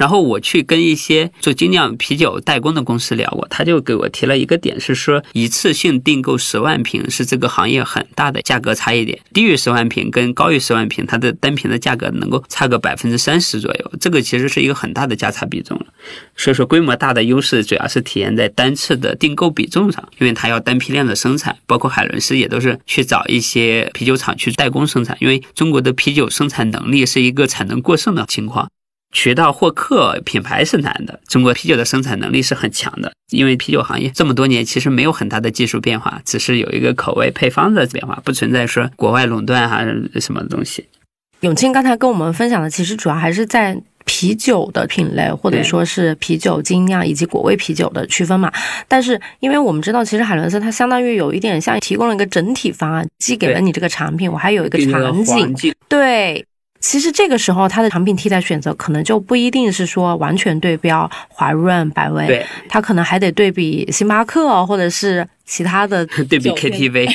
[0.00, 15.88] 然后我去跟一些做精酿啤酒代工的公司聊过，他就给我提了一个点，是说一次性订购十万瓶是这个行业很大的价格差异点，低于十万瓶跟高于十万瓶，它的单瓶的价格能够差个百分之三十左右，这个其实是一个很大的价差比重了。
[16.34, 28.70] 所以说规模大的优势主要是体现在单次的订购比重上，因为它要单批量的生产，包括海伦斯也都是去找一些啤酒厂去代工生产，因为中国的啤酒生产能力是一个产能过剩的情况。
[29.12, 40.86] 渠道获客品牌是难的，中国啤酒的生产能力是很强的，因为啤酒行业这么多年其实没有很大的技术变化，只是有一个口味配方的变化，不存在说国外垄断还是什么东西。
[41.40, 48.52] 永庆刚才跟我们分享的，其实主要还是在啤酒的品类，或者说是啤酒精酿以及果味啤酒的区分嘛。
[48.86, 56.44] 但是因为我们知道，其实海伦斯它相当于有一点像提供了一个整体方案，既给了你这个产品，我还有一个场景，对。
[56.80, 65.28] 其实这个时候，它的产品替代选择可能就不一定是说完全对标华润、百威，对，它可能还得对比星巴克或者是。
[65.50, 67.10] 其他的 对比 KTV，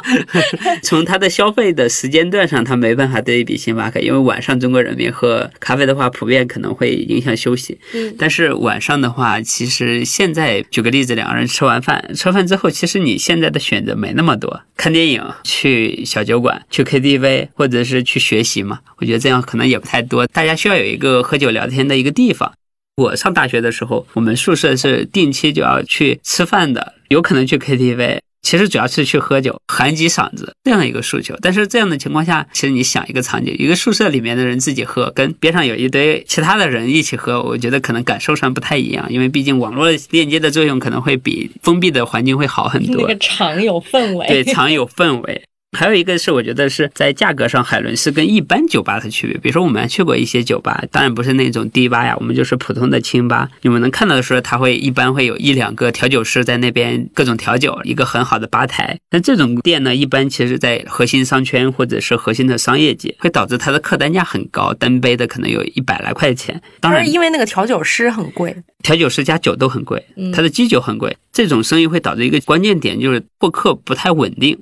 [0.82, 7.78] 从它的消费的时间段上，它没办法对比星巴克，因为晚上中国人民喝咖啡的话，普遍可能会影响休息。
[7.92, 20.26] 嗯，但是晚上的话，其实现在举个例子，两个人吃完饭，吃饭之后，其实你现在的选择没那么多，看电影、去小酒馆、去 KTV，或者是去学习嘛，我觉得这样可能也不太多。
[20.28, 22.50] 大家需要有一个喝酒聊天的一个地方。
[22.96, 31.36] 我上大学的时候，我们宿舍是定期就要去吃饭的，有可能去 KTV，其实主要是去喝酒，喊几嗓子这样的一个诉求。
[31.42, 43.02] 但是这样的情况下，其实你想一个场景，一个宿舍里面的人自己喝，跟边上有一堆其他的人一起喝，我觉得可能感受上不太一样，因为毕竟网络链接的作用可能会比封闭的环境会好很多。
[43.02, 45.42] 那个场有氛围，对，场有氛围。
[45.78, 49.38] 还有一个是，我觉得是在价格上，海伦是跟一般酒吧的区别。
[49.38, 53.48] 比如说，我们去过一些酒吧，当然不是那种低吧呀，我们就是普通的清吧。
[53.62, 58.98] 你们能看到的时候，它会一般会有一两个调酒师在那边各种调酒，一个很好的吧台。
[59.08, 66.60] 但这种店呢，一般其实在核心商圈或者是核心的商业街，会导致它的客单价很高，单杯的可能有一百来块钱。
[66.80, 70.04] 当然，因为那个调酒师很贵，调酒师加酒都很贵，
[70.34, 71.16] 它的基酒很贵。
[71.32, 74.58] 这种生意会导致一个关键点，就是获客不太稳定。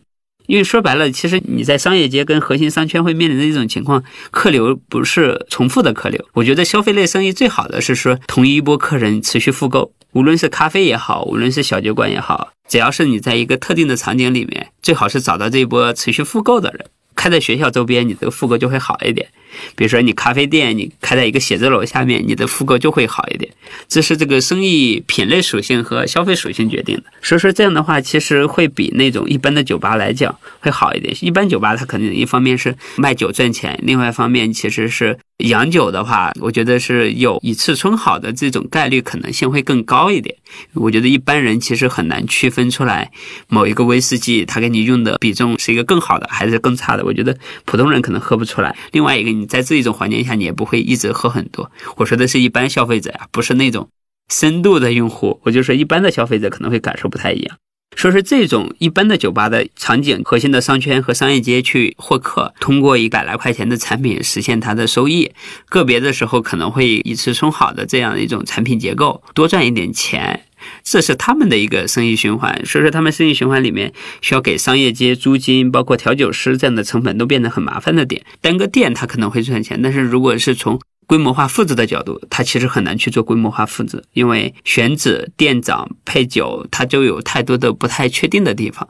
[0.48, 6.18] 因为说白了，其实你在商业街跟核心商圈会面临的一种情况，客流不是重复的客流。
[6.32, 16.86] 我觉得消费类生意最好的是说，同一波客人持续复购，无论是咖啡也好，无论是小酒馆也好，只要是你在一个特定的场景里面，最好是找到这一波持续复购的人。
[17.18, 19.26] 开在学校周边，你这个复购就会好一点。
[19.74, 23.50] 比如说你咖啡店，你开在一个写字楼下面，你的复购就会好一点。
[23.88, 27.04] 这是这个生意品类属性和消费属性决定的。
[27.20, 31.12] 所以说这样的话，其实会比那种一般的酒吧来讲会好一点。
[31.20, 40.34] 一般酒吧它肯定一方面是卖酒赚钱，另外一方面其实是洋酒的话，我觉得是有以次充好的这种概率可能性会更高一点。
[40.74, 43.12] 我觉得一般人其实很难区分出来
[43.48, 47.04] 某一个威士忌它给你用的比重是一个更好的还是更差的。
[47.04, 48.76] 我觉得普通人可能喝不出来。
[48.90, 51.70] 另外一个，你在这一种环境下，你也不会一直喝很多。
[51.98, 53.88] 我说的是一般消费者呀，不是那种
[54.28, 55.40] 深度的用户。
[55.44, 57.56] 我就说一般的消费者可能会感受不太一样。
[57.98, 65.32] 说是这种一般的酒吧的场景，核心的商圈和商业街去获客，通过一百来块钱的产品实现它的收益。
[65.68, 70.44] 个别的时候可能会以次充好的这样的一种产品结构，多赚一点钱。
[70.90, 78.24] 这是他们的一个生意循环，所以说他们生意循环里面需要给商业街租金，包括调酒师这样的成本都变得很麻烦的点。
[78.40, 88.88] 单个店它可能会赚钱，但是如果是从规模化复制的角度，它其实很难去做规模化复制，因为选址、店长、配酒，它就有太多的不太确定的地方。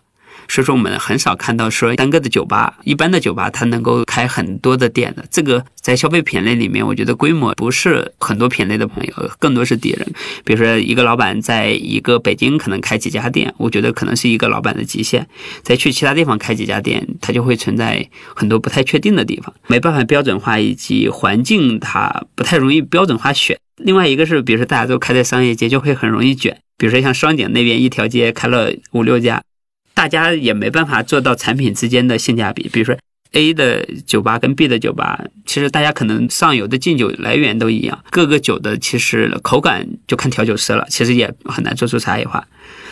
[0.48, 5.24] 所以说，我们很少看到说单个的酒吧，一般的酒吧它能够开很多的店的。
[5.30, 10.06] 这个在消费品类里面，我觉得规模不是很多品类的朋友，更多是敌人。
[10.44, 15.26] 比如说，一个老板在一个北京可能开几家店，我觉得可能是一个老板的极限。
[15.62, 23.58] 再去其他地方开几家店，它就会存在很多不太确定的地方，没办法标准化，以及环境它不太容易标准化选。
[23.76, 26.58] 另外一个是，比如说大家都开在商业街，就会很容易卷。
[26.78, 29.42] 比如说像双井那边一条街开了五六家。
[29.98, 32.96] 大家也没办法做到产品之间的性价比，比如说
[33.32, 42.46] A 的酒吧跟 B 的酒吧，其实大家可能上游的进酒来源都一样，各个酒的其实口感就看调酒师了，其实也很难做出差异化。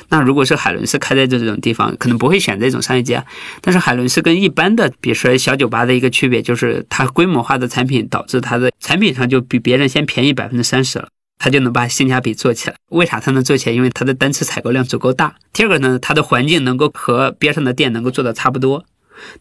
[0.09, 3.23] 那如果是海伦斯开在这种地方，可能不会选这种商业街，
[3.61, 11.07] 但是海伦斯跟一般的，比如说小酒吧的一个区别就是，它规模化的产品导致它的产品上就比别人先便宜百分之三十了。
[11.39, 12.77] 他就能把性价比做起来。
[12.91, 13.75] 为啥他能做起来？
[13.77, 15.35] 因为他的单次采购量足够大。
[15.53, 18.85] 第二个呢，他的环境能够和边上的店能够做的差不多。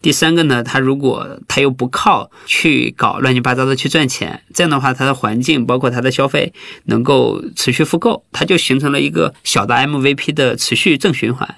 [0.00, 11.56] 第三个呢，他如果他又不靠去搞乱七八糟的去赚钱，这样的话，他的环境包括他的消费能够持续复购，他就形成了一个小的 MVP 的持续正循环。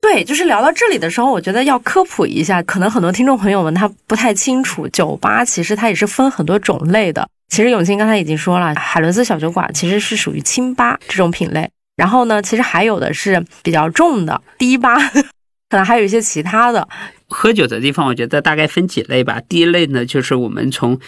[0.00, 7.28] 对，就是聊到这里的时候，我觉得要科普一下，可能很多听众朋友们他不太清楚，酒吧其实它也是分很多种类的。
[7.48, 11.68] 其实永清刚才已经说了，海伦斯小酒馆其实是属于轻吧这种品类。
[11.96, 14.96] 然后呢，其实还有的是比较重的低吧，
[15.68, 16.88] 可能还有一些其他的。
[17.28, 19.40] 喝酒的地方，我觉得大概分几类吧。
[19.48, 20.98] 第一类呢，就是我们从。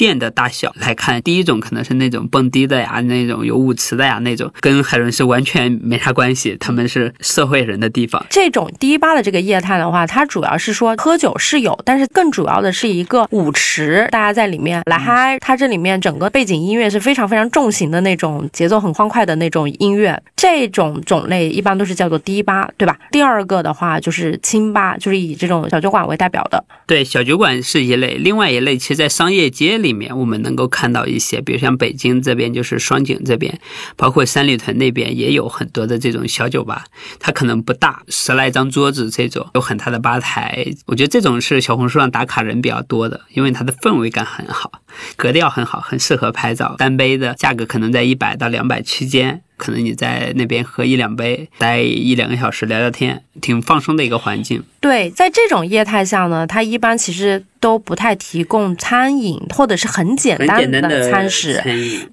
[0.00, 8.24] 店的大小来看，第一种可能是那种蹦迪的呀，那种有舞池的呀，那种跟海伦是完全没啥关系，他们是社会人的地方。
[8.30, 15.38] 这种迪吧的这个业态的话，它主要是说喝酒是有，但是更主要的是一个舞池，大家在里面来嗨。
[15.38, 20.18] 它这里面整个背景音乐是非常非常重型的那种，节奏很欢快的那种音乐。
[20.34, 22.98] 这种种类一般都是叫做迪吧，对吧？
[23.12, 26.64] 第二个的话就是清吧，就是以这种小酒馆为代表的。
[26.86, 29.89] 对，小酒馆是一类，另外一类其实，在商业街里。
[29.90, 33.58] 里面我们能够看到一些，比如像北京这边就是双井这边，
[33.96, 36.84] 包括三里屯那边也有很多的这种小酒吧，
[37.18, 40.64] 它可能不大，十来张桌子这种，有很大的吧台。
[40.86, 44.70] 我觉得这种是小红书上打卡人比较多的，因为它的氛围感很好，
[45.16, 46.76] 格调很好，很适合拍照。
[46.78, 49.42] 单杯的价格可能在一百到两百区间。
[49.60, 54.62] 可能你在那边喝一两杯，待一两个小时聊聊天，挺放松的一个环境。
[54.80, 61.62] 对，在这种业态下呢，它一般其实都不太提供餐饮，或者是很简单的餐食，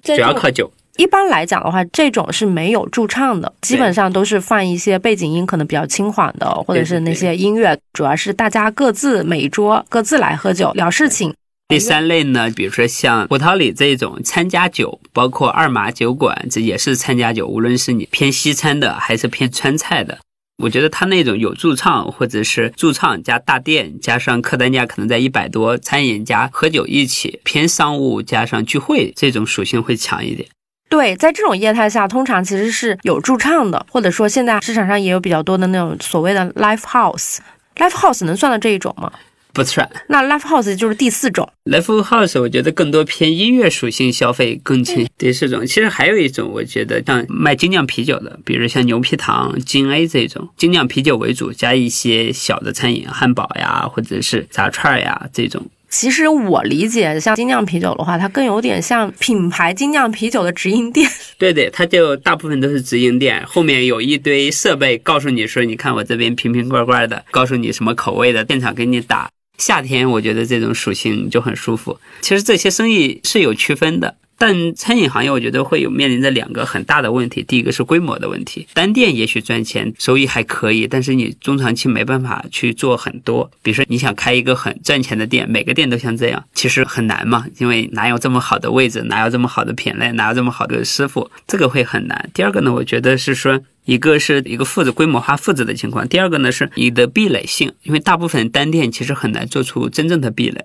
[0.02, 0.70] 主要靠酒。
[0.98, 11.32] 一般来讲的话，这种是没有驻唱的，基本上都是放一些背景音，可能比较轻缓的，或者是那些音乐，主要是大家各自每桌各自来喝酒聊事情。
[11.68, 17.46] 第三类呢，比如说像葡萄里这种参加酒，包括二马酒馆，这也是参加酒。
[17.46, 20.18] 无论是你偏西餐的，还是偏川菜的，
[20.62, 30.48] 我觉得他那种有驻唱，或者是驻唱加大店，加上客单价可能在一百多，餐饮加喝酒一起，偏商务加上聚会，这种属性会强一点。
[30.88, 37.36] 对，在这种业态下，通常其实是有驻唱的，或者说现在市场上也有比较多的那种所谓的 live house。
[37.76, 39.12] live house 能算到这一种吗？
[39.58, 41.50] 不算，那 live house 就是第四种。
[41.64, 45.04] live house 我觉得更多偏音乐属性消费更轻。
[45.18, 55.66] 第四种，其实还有一种，我觉得像卖精酿啤酒的，比如像牛皮糖、金 A 这种精酿啤酒为主，加一些小的餐饮，汉堡呀，或者是炸串呀这种。
[55.90, 61.10] 其实我理解，像精酿啤酒的话，它更有点像品牌精酿啤酒的直营店。
[61.36, 69.28] 对对，它就大部分都是直营店，后面有一堆设备告诉你说，你看我这边瓶瓶罐罐的，告诉你什么口味的，现场给你打。
[69.58, 71.98] 夏天我觉得这种属性就很舒服。
[72.22, 74.16] 其实这些生意是有区分的。
[74.40, 77.42] 但餐饮行业，我觉得会有面临着两个很大的问题。
[77.42, 83.50] 第一个是规模的问题，单店也许赚钱，收益还可以，但是你中长期没办法去做很多。
[83.64, 92.30] 比如说你想开一个很赚钱的店，每个店都像这样，其实很难嘛，因为哪有这么好的位置，哪有这么好的品类，哪有这么好的师傅，这个会很难。
[92.32, 93.60] 第二个呢，我觉得是说。
[93.88, 100.62] 一个是一个复制规模化复制的情况，第二个呢是你的壁垒性，因为大部分单店其实很难做出真正的壁垒。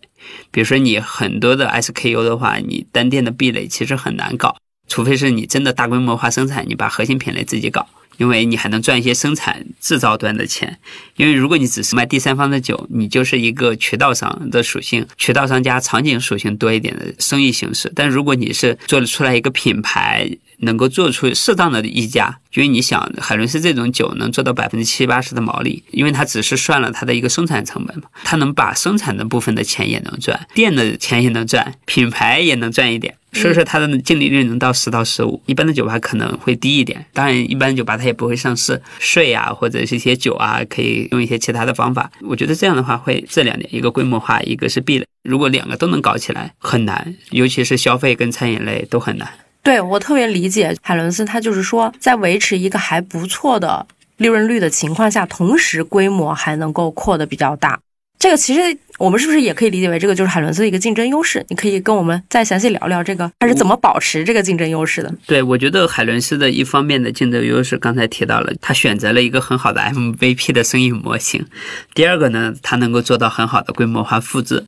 [0.52, 4.58] 比如说你很多的 SKU 的话，你单店的壁垒其实很难搞，
[4.90, 10.78] 除非是你真的大规模化生产，你把核心品类自己搞，因为你还能赚一些生产制造端的钱。
[11.16, 17.90] 因为如果你只是卖第三方的酒，你就是一个渠道商的属性，渠道商加场景属性多一点的生意形式。
[17.96, 20.30] 但如果你是做得出来一个品牌，
[20.64, 35.42] 能够做出适当的溢价，因为你想海伦斯这种酒能做到百分之七八十的毛利，因为它只是算了它的一个生产成本嘛，它能把生产的部分的钱也能赚，店的钱也能赚，品牌也能赚一点，所以说它的净利润能到十到十五。
[35.46, 42.12] 一般的酒吧可能会低一点，当然一般酒吧它也不会上市，税啊或者是一些酒啊，可以用一些其他的方法。
[42.22, 49.28] 我觉得这样的话会这两点，一个规模化，一个是壁垒，如果两个都能搞起来很难，尤其是消费跟餐饮类都很难。
[49.64, 53.88] 对我特别理解海伦斯，他就是说，在维持一个还不错的
[54.18, 57.80] 利润率的情况下，同时规模还能够扩得比较大。
[58.20, 58.62] 这个其实
[59.00, 61.46] 我们是不是也可以理解为，这个就是海伦斯的一个竞争优势？
[61.50, 65.14] 你可以跟我们再详细聊聊这个，他是怎么保持这个竞争优势的？
[65.26, 71.46] 对，我觉得海伦斯的一方面的竞争优势，刚才提到了，他选择了一个很好的 MVP 的生意模型。
[71.94, 74.64] 第二个呢，他能够做到很好的规模化复制。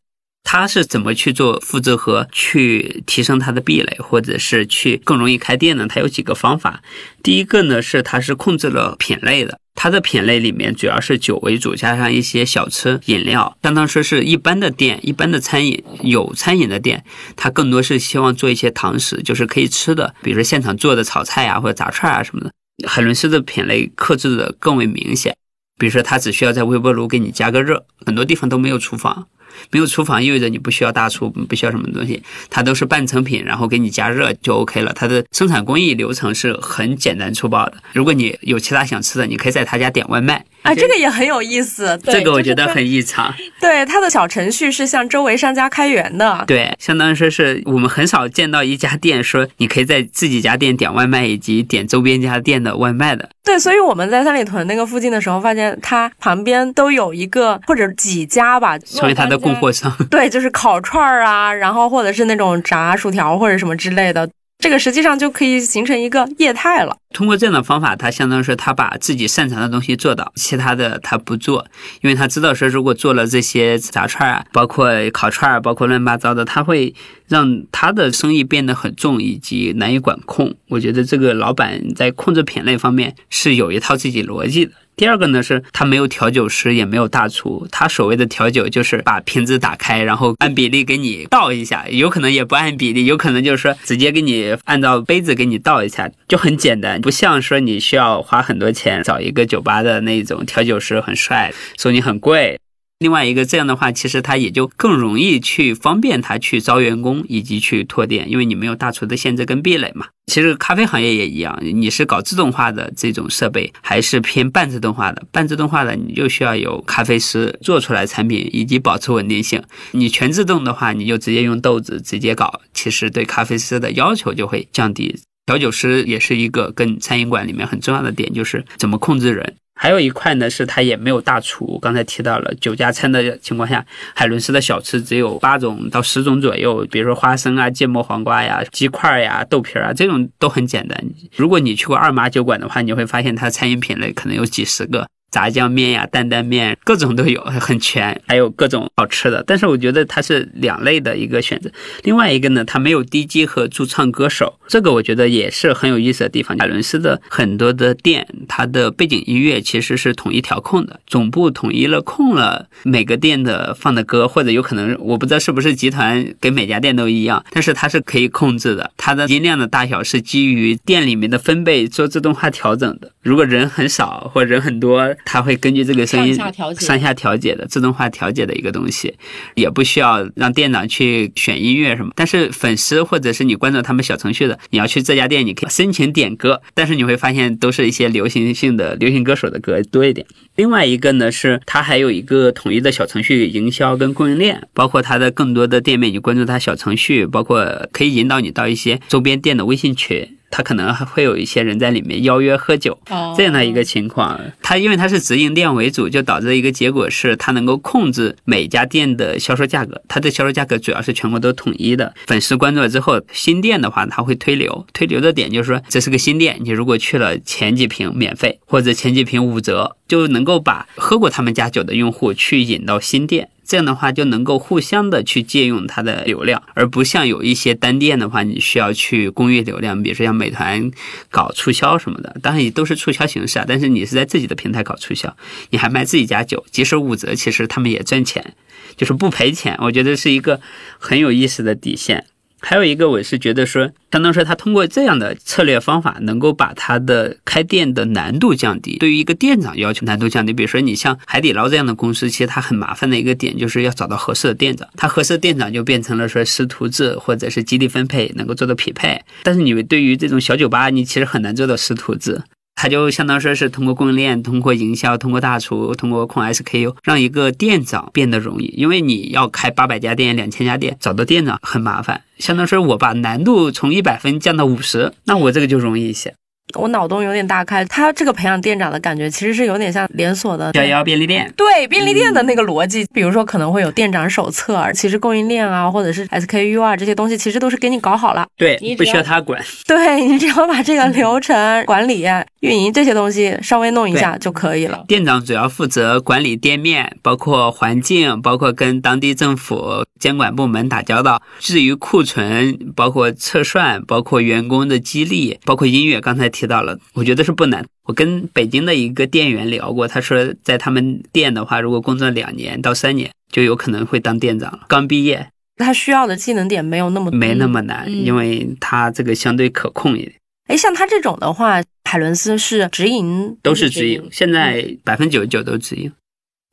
[0.46, 5.88] 他是怎么去做复制和去提升它的壁垒，或者是去更容易开店呢？
[5.89, 6.82] 它有几个方法。
[7.24, 17.04] 第一个呢是它是控制了品类的，它的品类里面主要是酒为主，加上一些小吃饮料，相当说是一般的店、一般的餐饮有餐饮的店，
[17.36, 22.52] 它更多是希望做一些堂食，就是可以吃的，比如说现场做的炒菜啊或者炸串啊什么的。
[22.88, 25.36] 海伦斯的品类克制的更为明显，
[25.80, 29.28] 比如说它只需要在微波炉给你加个热，很多地方都没有厨房。
[29.72, 34.91] 没有厨房意味着你不需要大厨，不需要什么东西，它都是半成品，然后给你加热就 OK 了。
[34.93, 37.74] 它的生产工艺流程是很简单粗暴的。
[37.93, 40.43] 如果你有其他想吃的，你可以在他家点外卖。
[40.62, 41.99] 啊，这个也很有意思。
[42.03, 43.32] 这个我觉得很异常。
[43.62, 46.43] 对，它的小程序是向周围商家开源的。
[46.47, 53.30] 对，相当于说是我们很少见到一家店说你可以在自己家店点外卖，以及点周边家店的外卖的。
[53.43, 59.96] 对，所以我们在三里屯那个附近的时候，发现它旁边都有一个或者几家吧，成为它的供货商。
[60.10, 64.30] 对，就是烤串儿啊，然后或者是那种炸薯条或者什么之类的。
[64.58, 66.96] 这个实际上就可以形成一个业态了。
[67.14, 71.68] 通过这样的方法，他相当于是他把自己擅长的东西做到，其他的他不做，
[72.02, 76.96] 因为他知道说如果做了这些炸串啊，包括烤串儿，包括乱七八糟的，他会
[77.28, 80.56] 让他的生意变得很重，以及难以管控。
[80.70, 84.72] 我觉得这个老板在控制品类方面是有一套自己逻辑的。
[84.96, 87.68] 第二个呢，是他没有调酒师，也没有大厨。
[87.72, 102.58] 他所谓的调酒，就是把瓶子打开，然后按比例给你倒一下，有可能也不按比例，有可能就是说直接给你按照杯子给你倒一下，就很简单，不像说你需要花很多钱找一个酒吧的那种调酒师，很帅，说你很贵。
[103.06, 110.08] 另外一个这样的话，其实他也就更容易去方便他去招员工以及去拓店，因为你没有大厨的限制跟壁垒嘛。
[110.26, 115.24] 其实咖啡行业也一样，你是搞自动化的这种设备，还是偏半自动化的？
[115.32, 119.62] 半自动化的你就需要有咖啡师做出来产品以及保持稳定性。
[119.91, 125.16] 你全自动的话，你就直接用豆子直接搞，其实对咖啡师的要求就会降低。
[125.45, 129.58] 调酒师也是一个跟餐饮馆里面很重要的点，就是怎么控制人。
[129.78, 131.78] 还有一块呢，是它也没有大厨。
[131.82, 140.98] 刚才提到了酒家餐的情况下，海伦斯的小吃只有八种到十种左右，比如说花生啊、芥末黄瓜呀、鸡块呀、豆皮啊，这种都很简单。
[141.36, 145.08] 如果你去过二麻酒馆的话，你会发现它餐饮品类可能有几十个。
[145.36, 149.44] 炸酱面呀、担担面，各种都有，很全，还有各种好吃的。
[149.46, 151.70] 但是我觉得它是两类的一个选择。
[152.04, 156.56] 另外一个呢，它没有 DJ 和驻唱歌手，这个我觉得也是很有意思的地方。
[156.60, 168.90] 亚伦斯的很多的店，它的背景音乐其实是统一调控的，总部统一了控了每个店的放的歌，或者有可能我不知道是不是集团给每家店都一样，但是它是可以控制的。
[168.96, 173.12] 它的音量的大小是基于店里面的分贝做自动化调整的。
[173.26, 179.16] 如果人很少或人很多，它会根据这个声音上下调节上下调节的自动化调节的一个东西，
[179.56, 182.12] 也不需要让店长去选音乐什么。
[182.16, 190.28] 但是粉丝或者是你关注他们小程序的，你要去这家店，你可以申请点歌，但是你会发现都是一些流行性的流行歌手的歌多一点。
[190.56, 200.38] 另外一个呢是它还有一个统一的小程序营销跟供应链，包括它的更多的店面，你关注它小程序，包括可以引导你到一些周边店的微信群。
[200.56, 202.97] 他可能还会有一些人在里面邀约喝酒，
[203.36, 204.39] 这样的一个情况。
[204.62, 210.01] 他因为他是直营店为主，就导致一个结果是，他能够控制每家店的销售价格。
[210.08, 212.14] 它的销售价格主要是全国都统一的。
[212.28, 223.49] 粉丝关注了之后，新店的话他会推流，推流的点就是说，这是个新店，你如果去了前几瓶免费，或者前几瓶五折，就能够把喝过他们家酒的用户去引到新店。
[223.66, 230.91] 这样的话就能够互相的去借用它的流量，而不像有一些单店的话，你需要去公域流量，比如说像美团
[231.30, 233.66] 搞促销什么的，当然也都是促销形式啊。
[233.68, 235.36] 但是你是在自己的平台搞促销，
[235.72, 238.53] 你还卖自己家酒，即使五折，其实他们也赚钱，
[238.95, 239.76] 就是不赔钱。
[239.82, 240.61] 我觉得是一个
[240.99, 242.26] 很有意思的底线。
[242.68, 248.97] 还有一个，我是觉得说，相当于说他通过这样的策略方法，能够把他的开店的难度降低。
[248.97, 254.88] 对于一个店长要求难度降低，比如说你像海底捞这样的公司，其实它很麻烦的一个点就是要找到合适的店长。
[254.97, 259.22] 他合适的店长就变成了说师徒制或者是激励分配能够做到匹配。
[259.43, 262.41] 但是你对于这种小酒吧，你其实很难做到师徒制。
[262.76, 268.66] 它就相当说是通过供应链、通过营销、通过大厨、通过控 SKU，让一个店长变得容易。
[268.78, 272.22] 因为你要开八百家店、两千家店，找到店长很麻烦。
[272.38, 276.36] 相当说我把难度从一百分降到五十，那我这个就容易一些。
[276.74, 283.05] 我脑洞有点大开，他这个培养店长的感觉其实是有点像连锁的幺幺便利店，对便利店的那个逻辑。
[283.13, 289.63] 比如说可能会有店长手册，其实供应链啊，或者是 SKU 啊这些东西，其实都是给你搞好了，对，不需要他管。
[289.88, 292.26] 对你只要把这个流程管理、
[292.61, 295.05] 运营这些东西稍微弄一下就可以了。
[295.07, 301.41] 店长主要负责管理店面，包括环境，包括跟当地政府监管部门打交道。
[301.59, 306.49] 至于库存，包括测算，包括员工的激励，包括音乐，刚才。
[306.55, 307.86] 提到了，我觉得是不难。
[308.03, 314.82] 我跟北京的一个店员聊过，他说在他们店的话，如果工作两年到三年，就有可能会当店长了。
[314.88, 315.47] 刚毕业，
[315.78, 320.34] 他需要的技能点没有那么没那么难，因为他这个相对可控一点。
[320.68, 326.11] 哎，像他这种的话，海伦斯是直营，都是直营，现在百分之九十九都直营。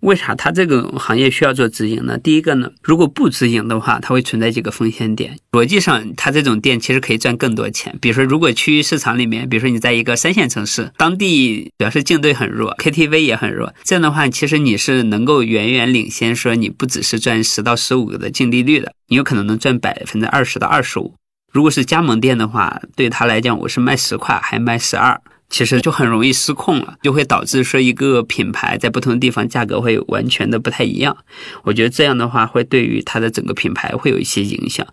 [0.02, 2.18] 为啥它这个行业需要做直营呢？
[2.18, 5.38] 第一个呢，如果不直营的话，它会存在几个风险点。
[5.52, 7.96] 逻辑上，它这种店其实可以赚更多钱。
[8.00, 21.14] 比如说，如果区域市场里面，比如说你在一个三线城市，当地表示竞对很弱，KTV 也很弱，这样的话，其实你是能够远远领先，说你不只是赚十到十五个的净利率的，你有可能能赚百分之二十到二十五。
[21.52, 25.20] 如果是加盟店的话，对他来讲，我是卖十块，还卖十二。
[25.52, 31.14] 其实就很容易失控了，就会导致说一个品牌在不同的地方价格会完全的不太一样。
[31.62, 34.84] 我觉得这样的话会对于它的整个品牌会有一些影响。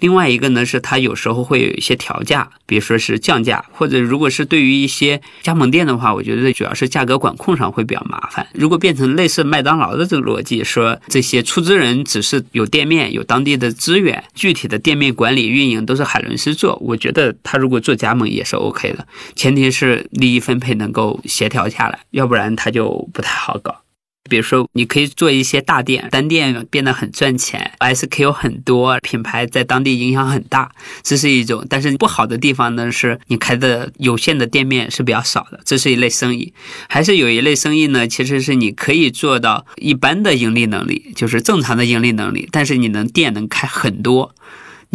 [0.00, 8.46] 另外一个呢是它有时候会有一些调价，比如说是降价，或者如果是对于一些加盟店的话，我觉得主要是价格管控上会比较麻烦。
[8.54, 20.05] 如果变成类似麦当劳的这个逻辑，说这些出资人只是有店面、有当地的资源，具体的店面管理运营都是海伦斯做，我觉得他如果做加盟也是 OK 的，前提是。
[20.10, 23.82] 利益分配能够协调下来，要不然它就不太好搞。
[24.28, 30.72] 比如说，你可以做一些大店，单店变得很赚钱，SKU 很多，品牌在当地影响很大，
[31.04, 31.64] 这是一种。
[31.70, 36.52] 但是不好的地方呢，是你开的有限的店面是比较少的，这是一类生意。
[36.88, 44.34] 还是有一类生意呢，其实是你可以做到一般的盈利能力，就是正常的盈利能力，但是你能店能开很多。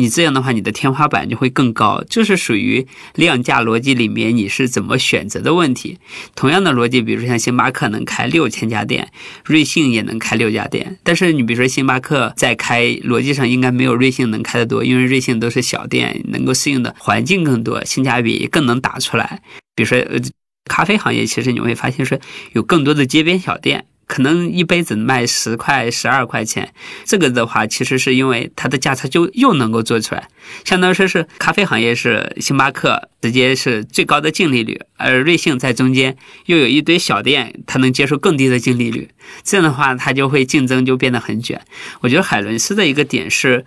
[0.02, 5.99] 你这样的话，你的天花板就会更高，就是属于量价逻辑里面你是怎么选择的问题。
[6.34, 9.12] 同样的逻辑，比如说像星巴克能开六千家店，
[9.45, 19.43] 瑞幸也能开六家店，但是你比如说星巴克在开逻辑上应该没有瑞幸能开的多，因为瑞幸都是小店，能够适应的环境更多，性价比更能打出来。
[19.76, 20.20] 比如说呃，
[20.66, 22.18] 咖啡行业其实你会发现说
[22.54, 23.86] 有更多的街边小店。
[24.12, 26.74] 可能一杯只卖十块、十二块钱，
[27.05, 30.28] 这个的话，其实是因为它的价差就又能够做出来，
[30.66, 39.07] 相当于说是咖啡行业是星巴克直接是最高的净利率，而瑞幸在中间又有一堆小店，它能接受更低的净利率，
[39.43, 41.62] 这样的话，它就会竞争就变得很卷。
[42.01, 43.64] 我觉得海伦斯的一个点是。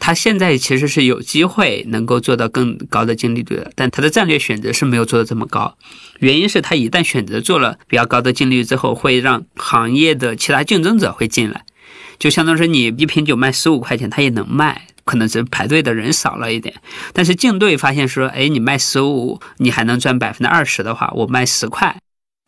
[0.00, 5.76] 他现在其实是有机会能够做到更高的净利率的，但他的战略选择是没有做的这么高。
[6.18, 11.64] 原因是他一旦选择做了比较高的净利率之后，会让行业的其他竞争者会进来，
[12.18, 14.86] 就相当于说你一瓶酒卖十五块钱，他也能卖。
[15.04, 16.74] 可能是排队的人少了一点。
[17.14, 21.96] 但是竞对发现说，哎，你卖十五，你还能赚百分之二十的话，我卖十块，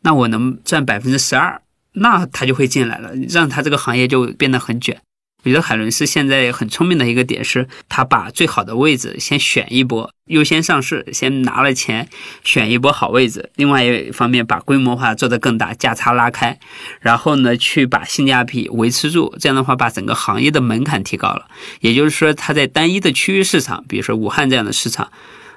[0.03, 1.63] 那我能赚百分之十二，
[1.93, 5.01] 那他就会进来了，让他这个行业就变得很卷。
[5.43, 12.09] 我觉得海伦斯现在很聪明的一个点是，他把最好的位置先选一波，优先上市，先拿了钱
[12.45, 13.51] 选一波好位置。
[13.57, 16.59] 另外一方面，把规模化做得更大，价差拉开，
[17.01, 19.35] 然后呢，去把性价比维持住。
[19.41, 21.47] 这样的话，把整个行业的门槛提高了。
[21.81, 25.11] 也就是说，他在单一的区域市场，比如说武汉这样的市场，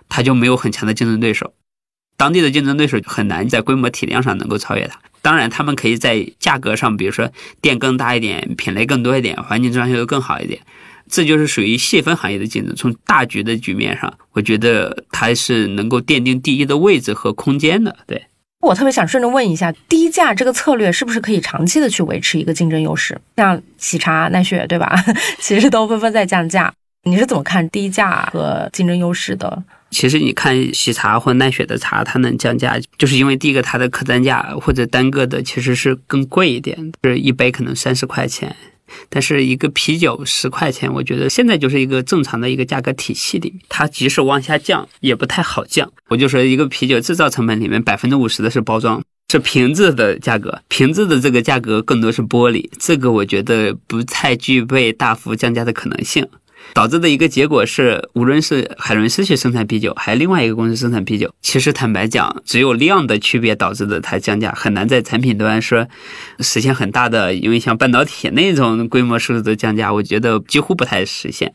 [0.08, 1.54] 他就没有很强的竞争对手，
[2.16, 5.00] 当地的竞争对手很难在规模体量上能够超越他。
[5.24, 10.60] 当然，他们可以在价格上，比如说店更大一点，品类更多一点，环境装修更好一点，
[11.10, 12.76] 这就是属于细分行业的竞争。
[12.76, 17.96] 从大局的局面上，我觉得它是能够奠定第一的位置和空间的。
[18.06, 18.22] 对
[18.60, 23.18] 我特别想顺着问一下，低价这个策略是不是可以长期的去维持一个竞争优势？
[23.38, 24.94] 像喜茶、奈雪，对吧？
[25.40, 29.64] 其实都纷纷在降价，你是怎么看低价和竞争优势的？
[29.94, 38.54] 其实你看喜茶或奈雪的茶，它能降价，就是因为第一个它的客单价或者单个的其实是更贵一点，就是一杯可能三十块钱，
[39.10, 45.90] 但是一个啤酒十块钱，我觉得现在就是一个正常的一个价格体系里面，它即使往下降也不太好降。
[46.10, 56.28] 我就说一个啤酒制造成本里面百分之五十的是包装，是瓶子的价格，瓶子的这个价格更多是玻璃，这个我觉得不太具备大幅降价的可能性。
[56.74, 65.88] 导致的一个结果是，无论是海伦斯去生产啤酒，还有另外一个公司生产啤酒，其实坦白讲，只有量的区别导致的它降价，很难在产品端说
[66.40, 71.54] 实现很大的，因为像半导体那种规模数字的降价，我觉得几乎不太实现。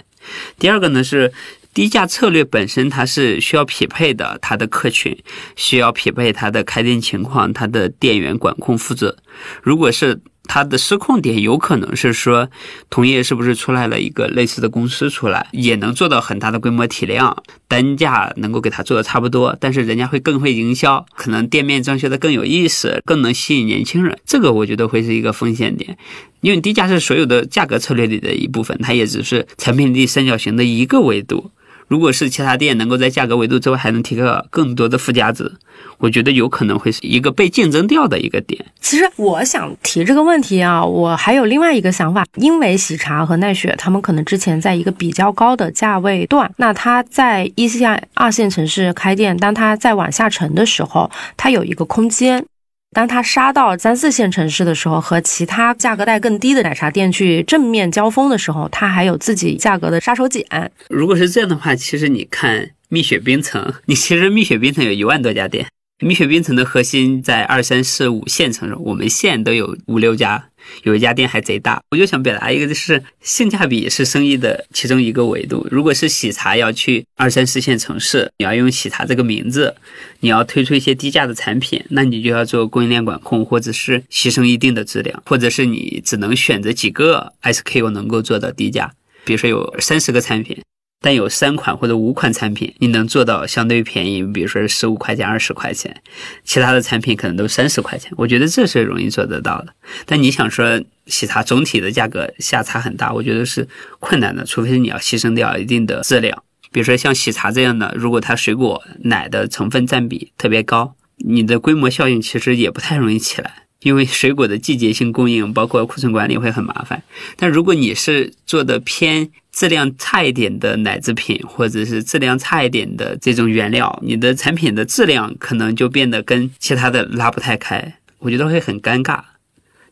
[0.59, 1.33] 第二个呢是
[1.75, 5.17] 低价策略本身它是需要匹配的，它的客群
[5.57, 9.17] 需要匹配它的开店情况，它的店员管控负责，
[9.63, 10.21] 如果是。
[10.49, 12.49] 它的失控点有可能是说，
[12.91, 24.19] 同业是不是出来了一个类似的公司出来，也能做到很大的规模体量，单价能够给它做的差不多，但是人家会更会营销，可能店面装修的更有意思，更能吸引年轻人。
[24.25, 25.97] 这个我觉得会是一个风险点，
[26.41, 31.51] 因为低价是所有的价格策略里的一部分，它也只是产品力三角形的一个维度。
[31.89, 35.51] 如果是其他店能够在价格维度之外还能提个更多的附加值，
[35.99, 38.65] 我觉得有可能会是一个被竞争掉的一个点。
[38.81, 52.45] 其实我想提这个问题啊，我还有另外一个想法，因为喜茶和奈雪他们可能之前在一个比较高的价位段，那它在一线、二线城市开店，当它再往下沉的时候，它有一个空间。
[52.93, 60.45] 当他杀到三四线城市的时候，和其他价格带更低的奶茶店去正面交锋的时候，他还有自己价格的杀手锏。
[60.89, 65.67] 如果是这样的话，其实你看蜜雪冰城， 你其实蜜雪冰城有一万多家店。
[66.01, 70.49] 蜜雪冰城的核心在二三四五线城市，我们县都有五六家，
[70.83, 71.81] 有一家店还贼大。
[71.91, 75.67] 我就想表达一个，就是性价比是生意的其中一个维度。
[75.71, 79.75] 如果是喜茶要去二三四线城市，你要用喜茶这个名字，
[80.21, 88.93] 你要推出一些低价的产品，那你就要做供应链管控，或者是牺牲一定的质量，或者是你只能选择几个 SKU 能够做到低价，
[89.25, 90.59] 比如说有三十个产品。
[91.01, 96.03] 但有三款或者五款产品，你能做到相对便宜，比如说十五块钱、二十块钱，
[96.45, 98.13] 其他的产品可能都三十块钱。
[98.17, 99.73] 我觉得这是容易做得到的。
[100.05, 103.69] 但你想说喜茶总体的价格下差很大，我觉得是
[104.01, 106.43] 困难的，除非你要牺牲掉一定的质量。
[106.73, 113.65] 比如说像喜茶这样的，如果它水果奶的成分占比特别高，你的规模效应其实也不太容易起来。
[113.83, 117.01] 因为水果的季节性供应，包括库存管理会很麻烦。
[117.37, 129.21] 但如果你是做的偏质量差一点的奶制品，或者是质量差一点的这种原料，你的产品的质量可能就变得跟其他的拉不太开，我觉得会很尴尬。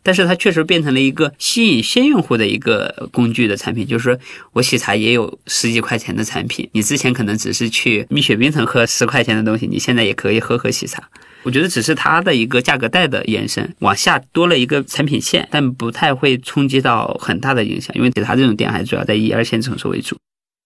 [0.02, 4.16] 但是它确实变成了一个吸引新用户的一个工具的产品，就是说
[4.52, 11.02] 我喜茶也有十几块钱的产品，你之前可能只是去蜜雪冰城喝十块钱的东西，你现在也可以喝喝喜茶。
[11.46, 20.16] 我觉得只是它的一个价格带的延伸，往下多了一个产品线，但不太会冲击到很大的影响，因为其他这种店还主要在一二线城市为主。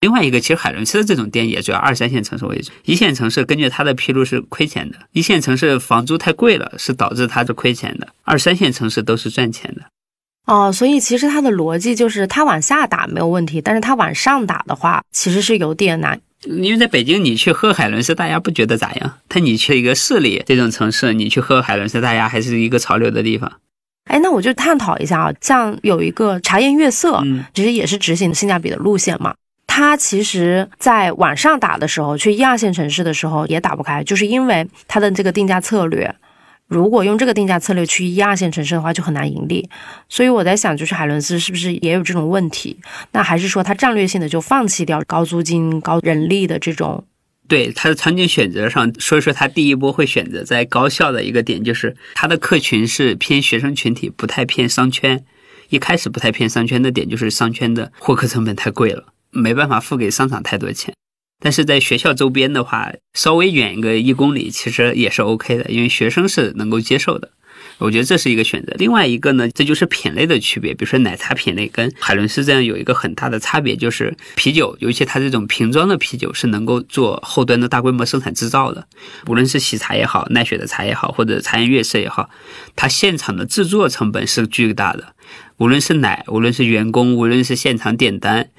[0.00, 9.82] 另外一个，其实海伦斯这种店也主要二三线城市为主，一线城市根据它的披露是亏钱的，一线城市房租太贵了，是导致它是亏钱的，二三线城市都是赚钱的。
[10.46, 16.18] 哦，所以其实它的逻辑就是它往下打没有问题，但是它往上打的话，其实是有点难。
[16.46, 19.18] 因为在北京，你去喝海伦斯，大家不觉得咋样？
[19.28, 23.52] 但你去一个市里这种城市，你去喝海伦斯，大家还是一个潮流的地方。
[24.04, 27.22] 哎，那我就探讨一下啊，像有一个茶颜悦色，
[27.52, 29.34] 其实也是执行性价比的路线嘛。
[29.66, 36.12] 它其实在往上打的时候，去一二线城市的时候也打不开，就是因为它的这个定价策略。
[36.70, 39.68] 如果用这个定价策略去一二线城市的话，就很难盈利。
[40.08, 42.78] 所以我在想，就是海伦斯是不是也有这种问题？
[43.10, 47.04] 那还是说他战略性的就放弃掉高租金、高人力的这种？
[47.48, 55.24] 对他的场景选择上，所以说他第一波会选择在高校的一个点，就是他的客群是偏学生群体，不太偏商圈。
[55.70, 60.94] 一开始不太偏商圈的点，就是商圈的获客成本太贵了，没办法付给商场太多钱。
[61.40, 67.30] 但是在学校周边的话，稍微远一个一公里，其实也是 OK 的，因为学生是能够接受的。
[67.78, 68.74] 我觉得这是一个选择。
[68.76, 70.74] 另外一个呢，这就是品类的区别。
[70.74, 78.86] 比如说奶茶品类跟海伦斯这样有一个很大的差别，就是啤酒，尤其它这种瓶装的啤酒是能够做后端的大规模生产制造的。
[79.28, 82.28] 无论是喜茶也好，奈雪的茶也好，或者茶颜悦色也好，
[82.76, 85.14] 它现场的制作成本是巨大的。
[85.56, 88.50] 无论是奶，无论是员工，无论是现场点单。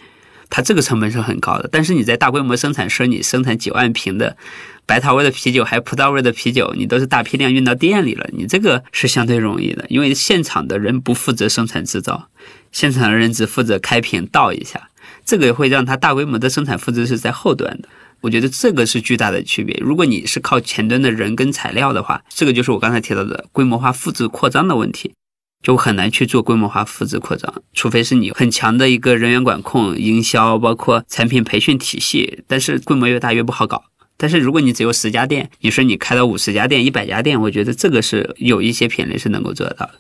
[0.52, 4.38] 它这个成本是很高的，但是你在大规模生产时，你生产几万瓶的
[4.86, 12.28] 白桃味的啤酒，还有葡萄味的啤酒，你都是大批量运到店里了，你这个是相对容易的，因为现场的人不负责生产制造，
[12.72, 14.90] 现场的人只负责开瓶倒一下，
[15.26, 17.88] 这个会让它大规模的生产复制是在后端的。
[18.20, 19.76] 我觉得这个是巨大的区别。
[19.82, 25.14] 如果你是靠前端的人跟材料的话，这个就是我刚才提到的规模化复制扩张的问题。
[25.62, 32.44] 就很难去做规模化复制扩张，除非是你很强的一个人员管控、营销，包括产品培训体系。
[32.48, 33.84] 但是规模越大越不好搞。
[34.18, 39.94] 但是如果你只有十家店，你说你开到五十家店、一百家店，我觉得这个是有一些品类是能够做得到的。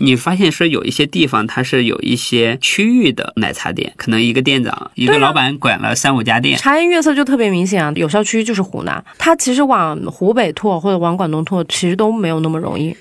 [0.00, 6.58] 你发现说有一些地方它是有一些区域的奶茶店，可能一个店长、一个老板管了三五家店。
[6.58, 12.96] 茶颜悦色就特别明显啊，有效区就是湖南，它其实往湖北拓或者往广东拓，其实都没有那么容易。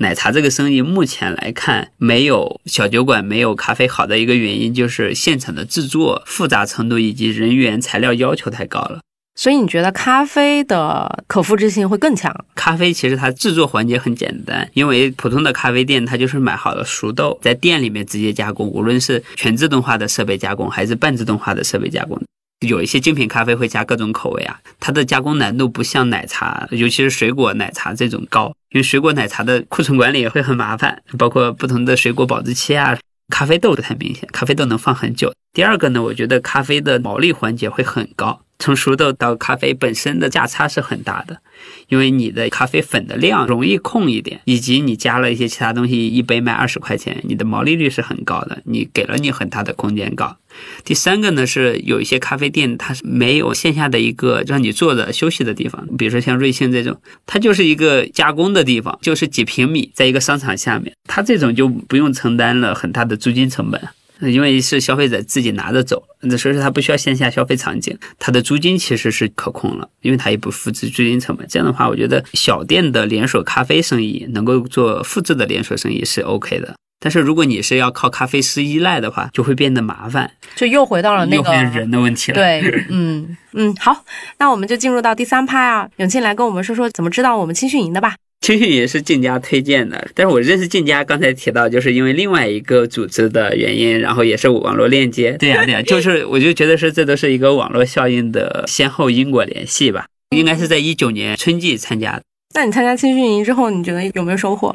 [0.00, 9.00] 奶茶这个生意目前来看，没有小酒馆、没有咖啡好的一个原因，就是现场的制作复杂程度以及人员材料要求太高了。
[9.38, 12.34] 所以你觉得咖啡的可复制性会更强？
[12.54, 22.18] 咖啡其实它制作环节很简单，因为普通的咖啡店它就是买好了熟豆，在店里面直接加工，无论是全自动化的设备加工还是半自动化的设备加工。
[22.66, 32.98] 有一些精品咖啡会加各种口味啊，它的加工难度不像奶茶，尤其是水果奶茶这种高，因为水果奶茶的库存管理也会很麻烦，包括不同的水果保质期啊。
[33.30, 35.32] 咖啡豆不太明显，咖啡豆能放很久。
[35.52, 38.42] 第二个呢，我觉得咖啡的毛利环节会很高。
[38.60, 41.40] 从熟豆到咖啡本身的价差是很大的，
[41.88, 50.36] 因为你的咖啡粉的量容易控一点，以及你加了一些其他东西，一杯卖二十块钱，你的毛利率是很高的，你给了你很大的空间高。
[50.84, 63.80] 第三个呢是有一些咖啡店它是没有线下的一个让你坐着休息的地方，比如说像瑞幸这种，它就是一个加工的地方，就是几平米在一个商场下面，它这种就不用承担了很大的租金成本。
[64.20, 71.46] 因为是消费者自己拿着走，那所以说他不需要线下消费场景，他的租金其实是可控了，因为他也不复制租金成本。
[71.48, 76.74] 这样的话，我觉得小店的连锁咖啡生意能够做复制的连锁生意是 OK 的。
[77.02, 82.34] 但是如果你是要靠咖啡师依赖的话，就会变得麻烦，就又回到了那个人的问题了。
[82.34, 82.60] 对，
[82.90, 84.04] 嗯嗯，好，
[84.36, 88.16] 那我们就进入到第三趴啊，永庆来跟我们说说怎么知道我们青训营的吧。
[88.40, 95.32] 青训营是静佳推荐的，但是我认识静佳，刚才提到就是因为另外一个组织的原因，然后也是网络链接。
[95.32, 100.06] 对呀对呀， 就是我就觉得是这都是一个网络效应的先后因果联系吧。
[100.34, 102.22] 应该是在一九年春季参加的。
[102.54, 104.74] 那你参加青训营之后，你觉得有没有收获？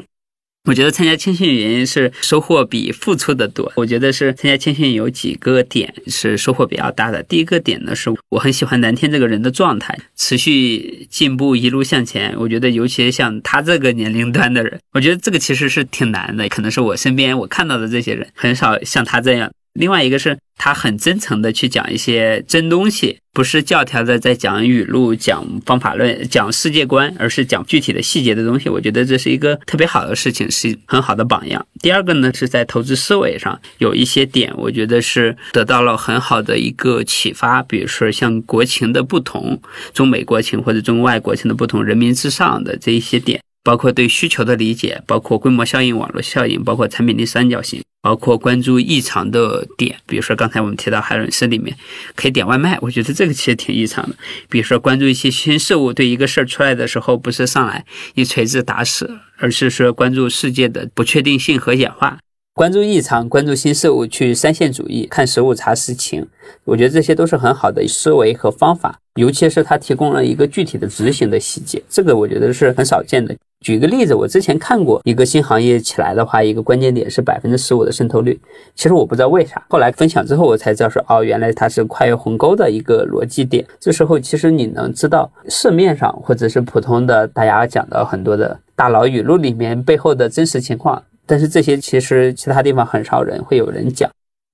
[0.66, 3.72] 我觉得参加青训原因是收获比付出的多。
[3.76, 7.22] 我觉得是参加青训有几个点是收获比较大的。
[7.22, 12.34] 第一个点呢，是我很喜欢南天这个人的状态，持续进步，一路向前。
[12.36, 16.48] 我觉得尤其像他这个年龄段的人，我觉得这个其实是挺难的。
[16.48, 19.50] 可能是我身边我看到的这些人很少像他这样。
[19.76, 28.68] 另外一个是他很真诚的去讲一些真东西，不是教条的在讲语录、讲方法论、讲世界观，而是讲具体的细节的东西。
[28.68, 31.64] 我觉得这是一个特别好的事情，是很好的榜样。
[31.80, 37.62] 第二个呢，是在投资思维上有一些点，我觉得是得到了很好的一个启发。
[37.62, 39.60] 比如说像国情的不同，
[39.92, 43.40] 中美国情或者中外国情的不同，人民至上的这一些点。
[43.66, 51.76] 包括对需求的理解，包括规模效应、网络效应，包括产品力三角形，包括关注异常的点，比如说刚才我们提到海伦斯里面
[52.14, 54.14] 可以点外卖，我觉得这个其实挺异常的。
[54.48, 62.20] 比如说关注一些新事物，对一个事儿出来的时候，不是上来一锤子打死，而是说关注世界的不确定性和演化。
[62.54, 66.24] 关注异常，关注新事物，去三线主义看实物查实情，
[66.64, 69.00] 我觉得这些都是很好的思维和方法。
[69.16, 73.34] 尤其是它提供了一个具体的执行的细节，这个我觉得是很少见的。
[73.60, 78.38] 举个例子，我之前看过一个新行业起来的话，一个关键点是百分之十五的渗透率。
[78.74, 83.66] 其实我不知道为啥，后来分享之后我才知道说，哦，原来它是跨越鸿沟的一个逻辑点。
[83.80, 94.08] 这时候其实你能知道市面上或者是普通的大家讲的很多的大佬语录里面背后的真实情况，但是这些其实其他地方很少人会有人讲。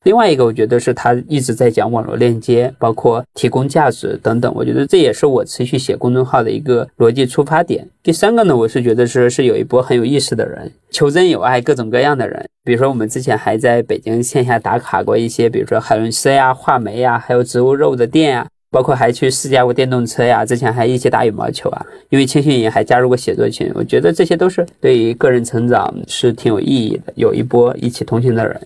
[0.04, 4.52] 另外一个，我觉得是他一直在讲网络链接，包括提供价值等等。
[4.54, 7.88] 我觉得这也是我持续写公众号的一个逻辑出发点。
[8.02, 12.44] 第三个呢，我是觉得是是有一波很有意思的人，求真有爱，各种各样的人。
[12.64, 20.44] 比如说我们之前还在北京线下打卡过一些，比如说海伦斯呀、画眉呀，还有植物肉的店呀，包括还去试驾过电动车呀。
[20.44, 23.70] 之前还一起打羽毛球啊，因为青训营还加入过写作群。
[23.74, 28.60] 我觉得这些都是对于个人成长是挺有意义的，有一波一起同行的人。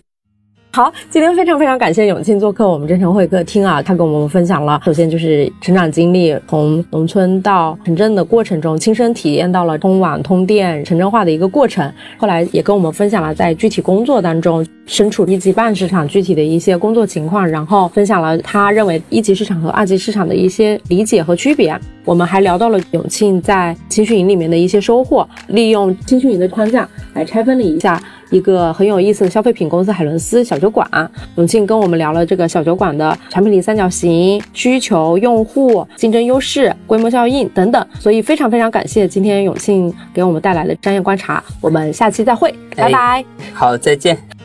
[0.71, 21.75] 好，今天非常非常感谢永庆做客我们真诚会客厅啊，他跟我们分享了，首先就是成长经历，从农村到城镇的过程中，亲身体验到了通网通电城镇化的一个过程，后来也跟我们分享了在具体工作当中，身处一级半市场具体的一些工作情况，然后分享了他认为一级市场和二级市场的一些理解和区别。
[22.05, 27.99] 我们还聊到了永庆在青训营里面的一些收获，利用青训营的框架来拆分了一下。
[28.29, 30.87] 一个很有意思的消费品公司海伦斯小酒馆，
[31.35, 37.87] 永庆跟我们聊了这个小酒馆的产品力三角形、需求、用户、竞争优势、规模效应等等。
[37.99, 43.23] 所以非常非常感谢今天永庆给我们带来的商业观察，我们下期再会，拜拜。
[43.53, 44.36] 好，再见。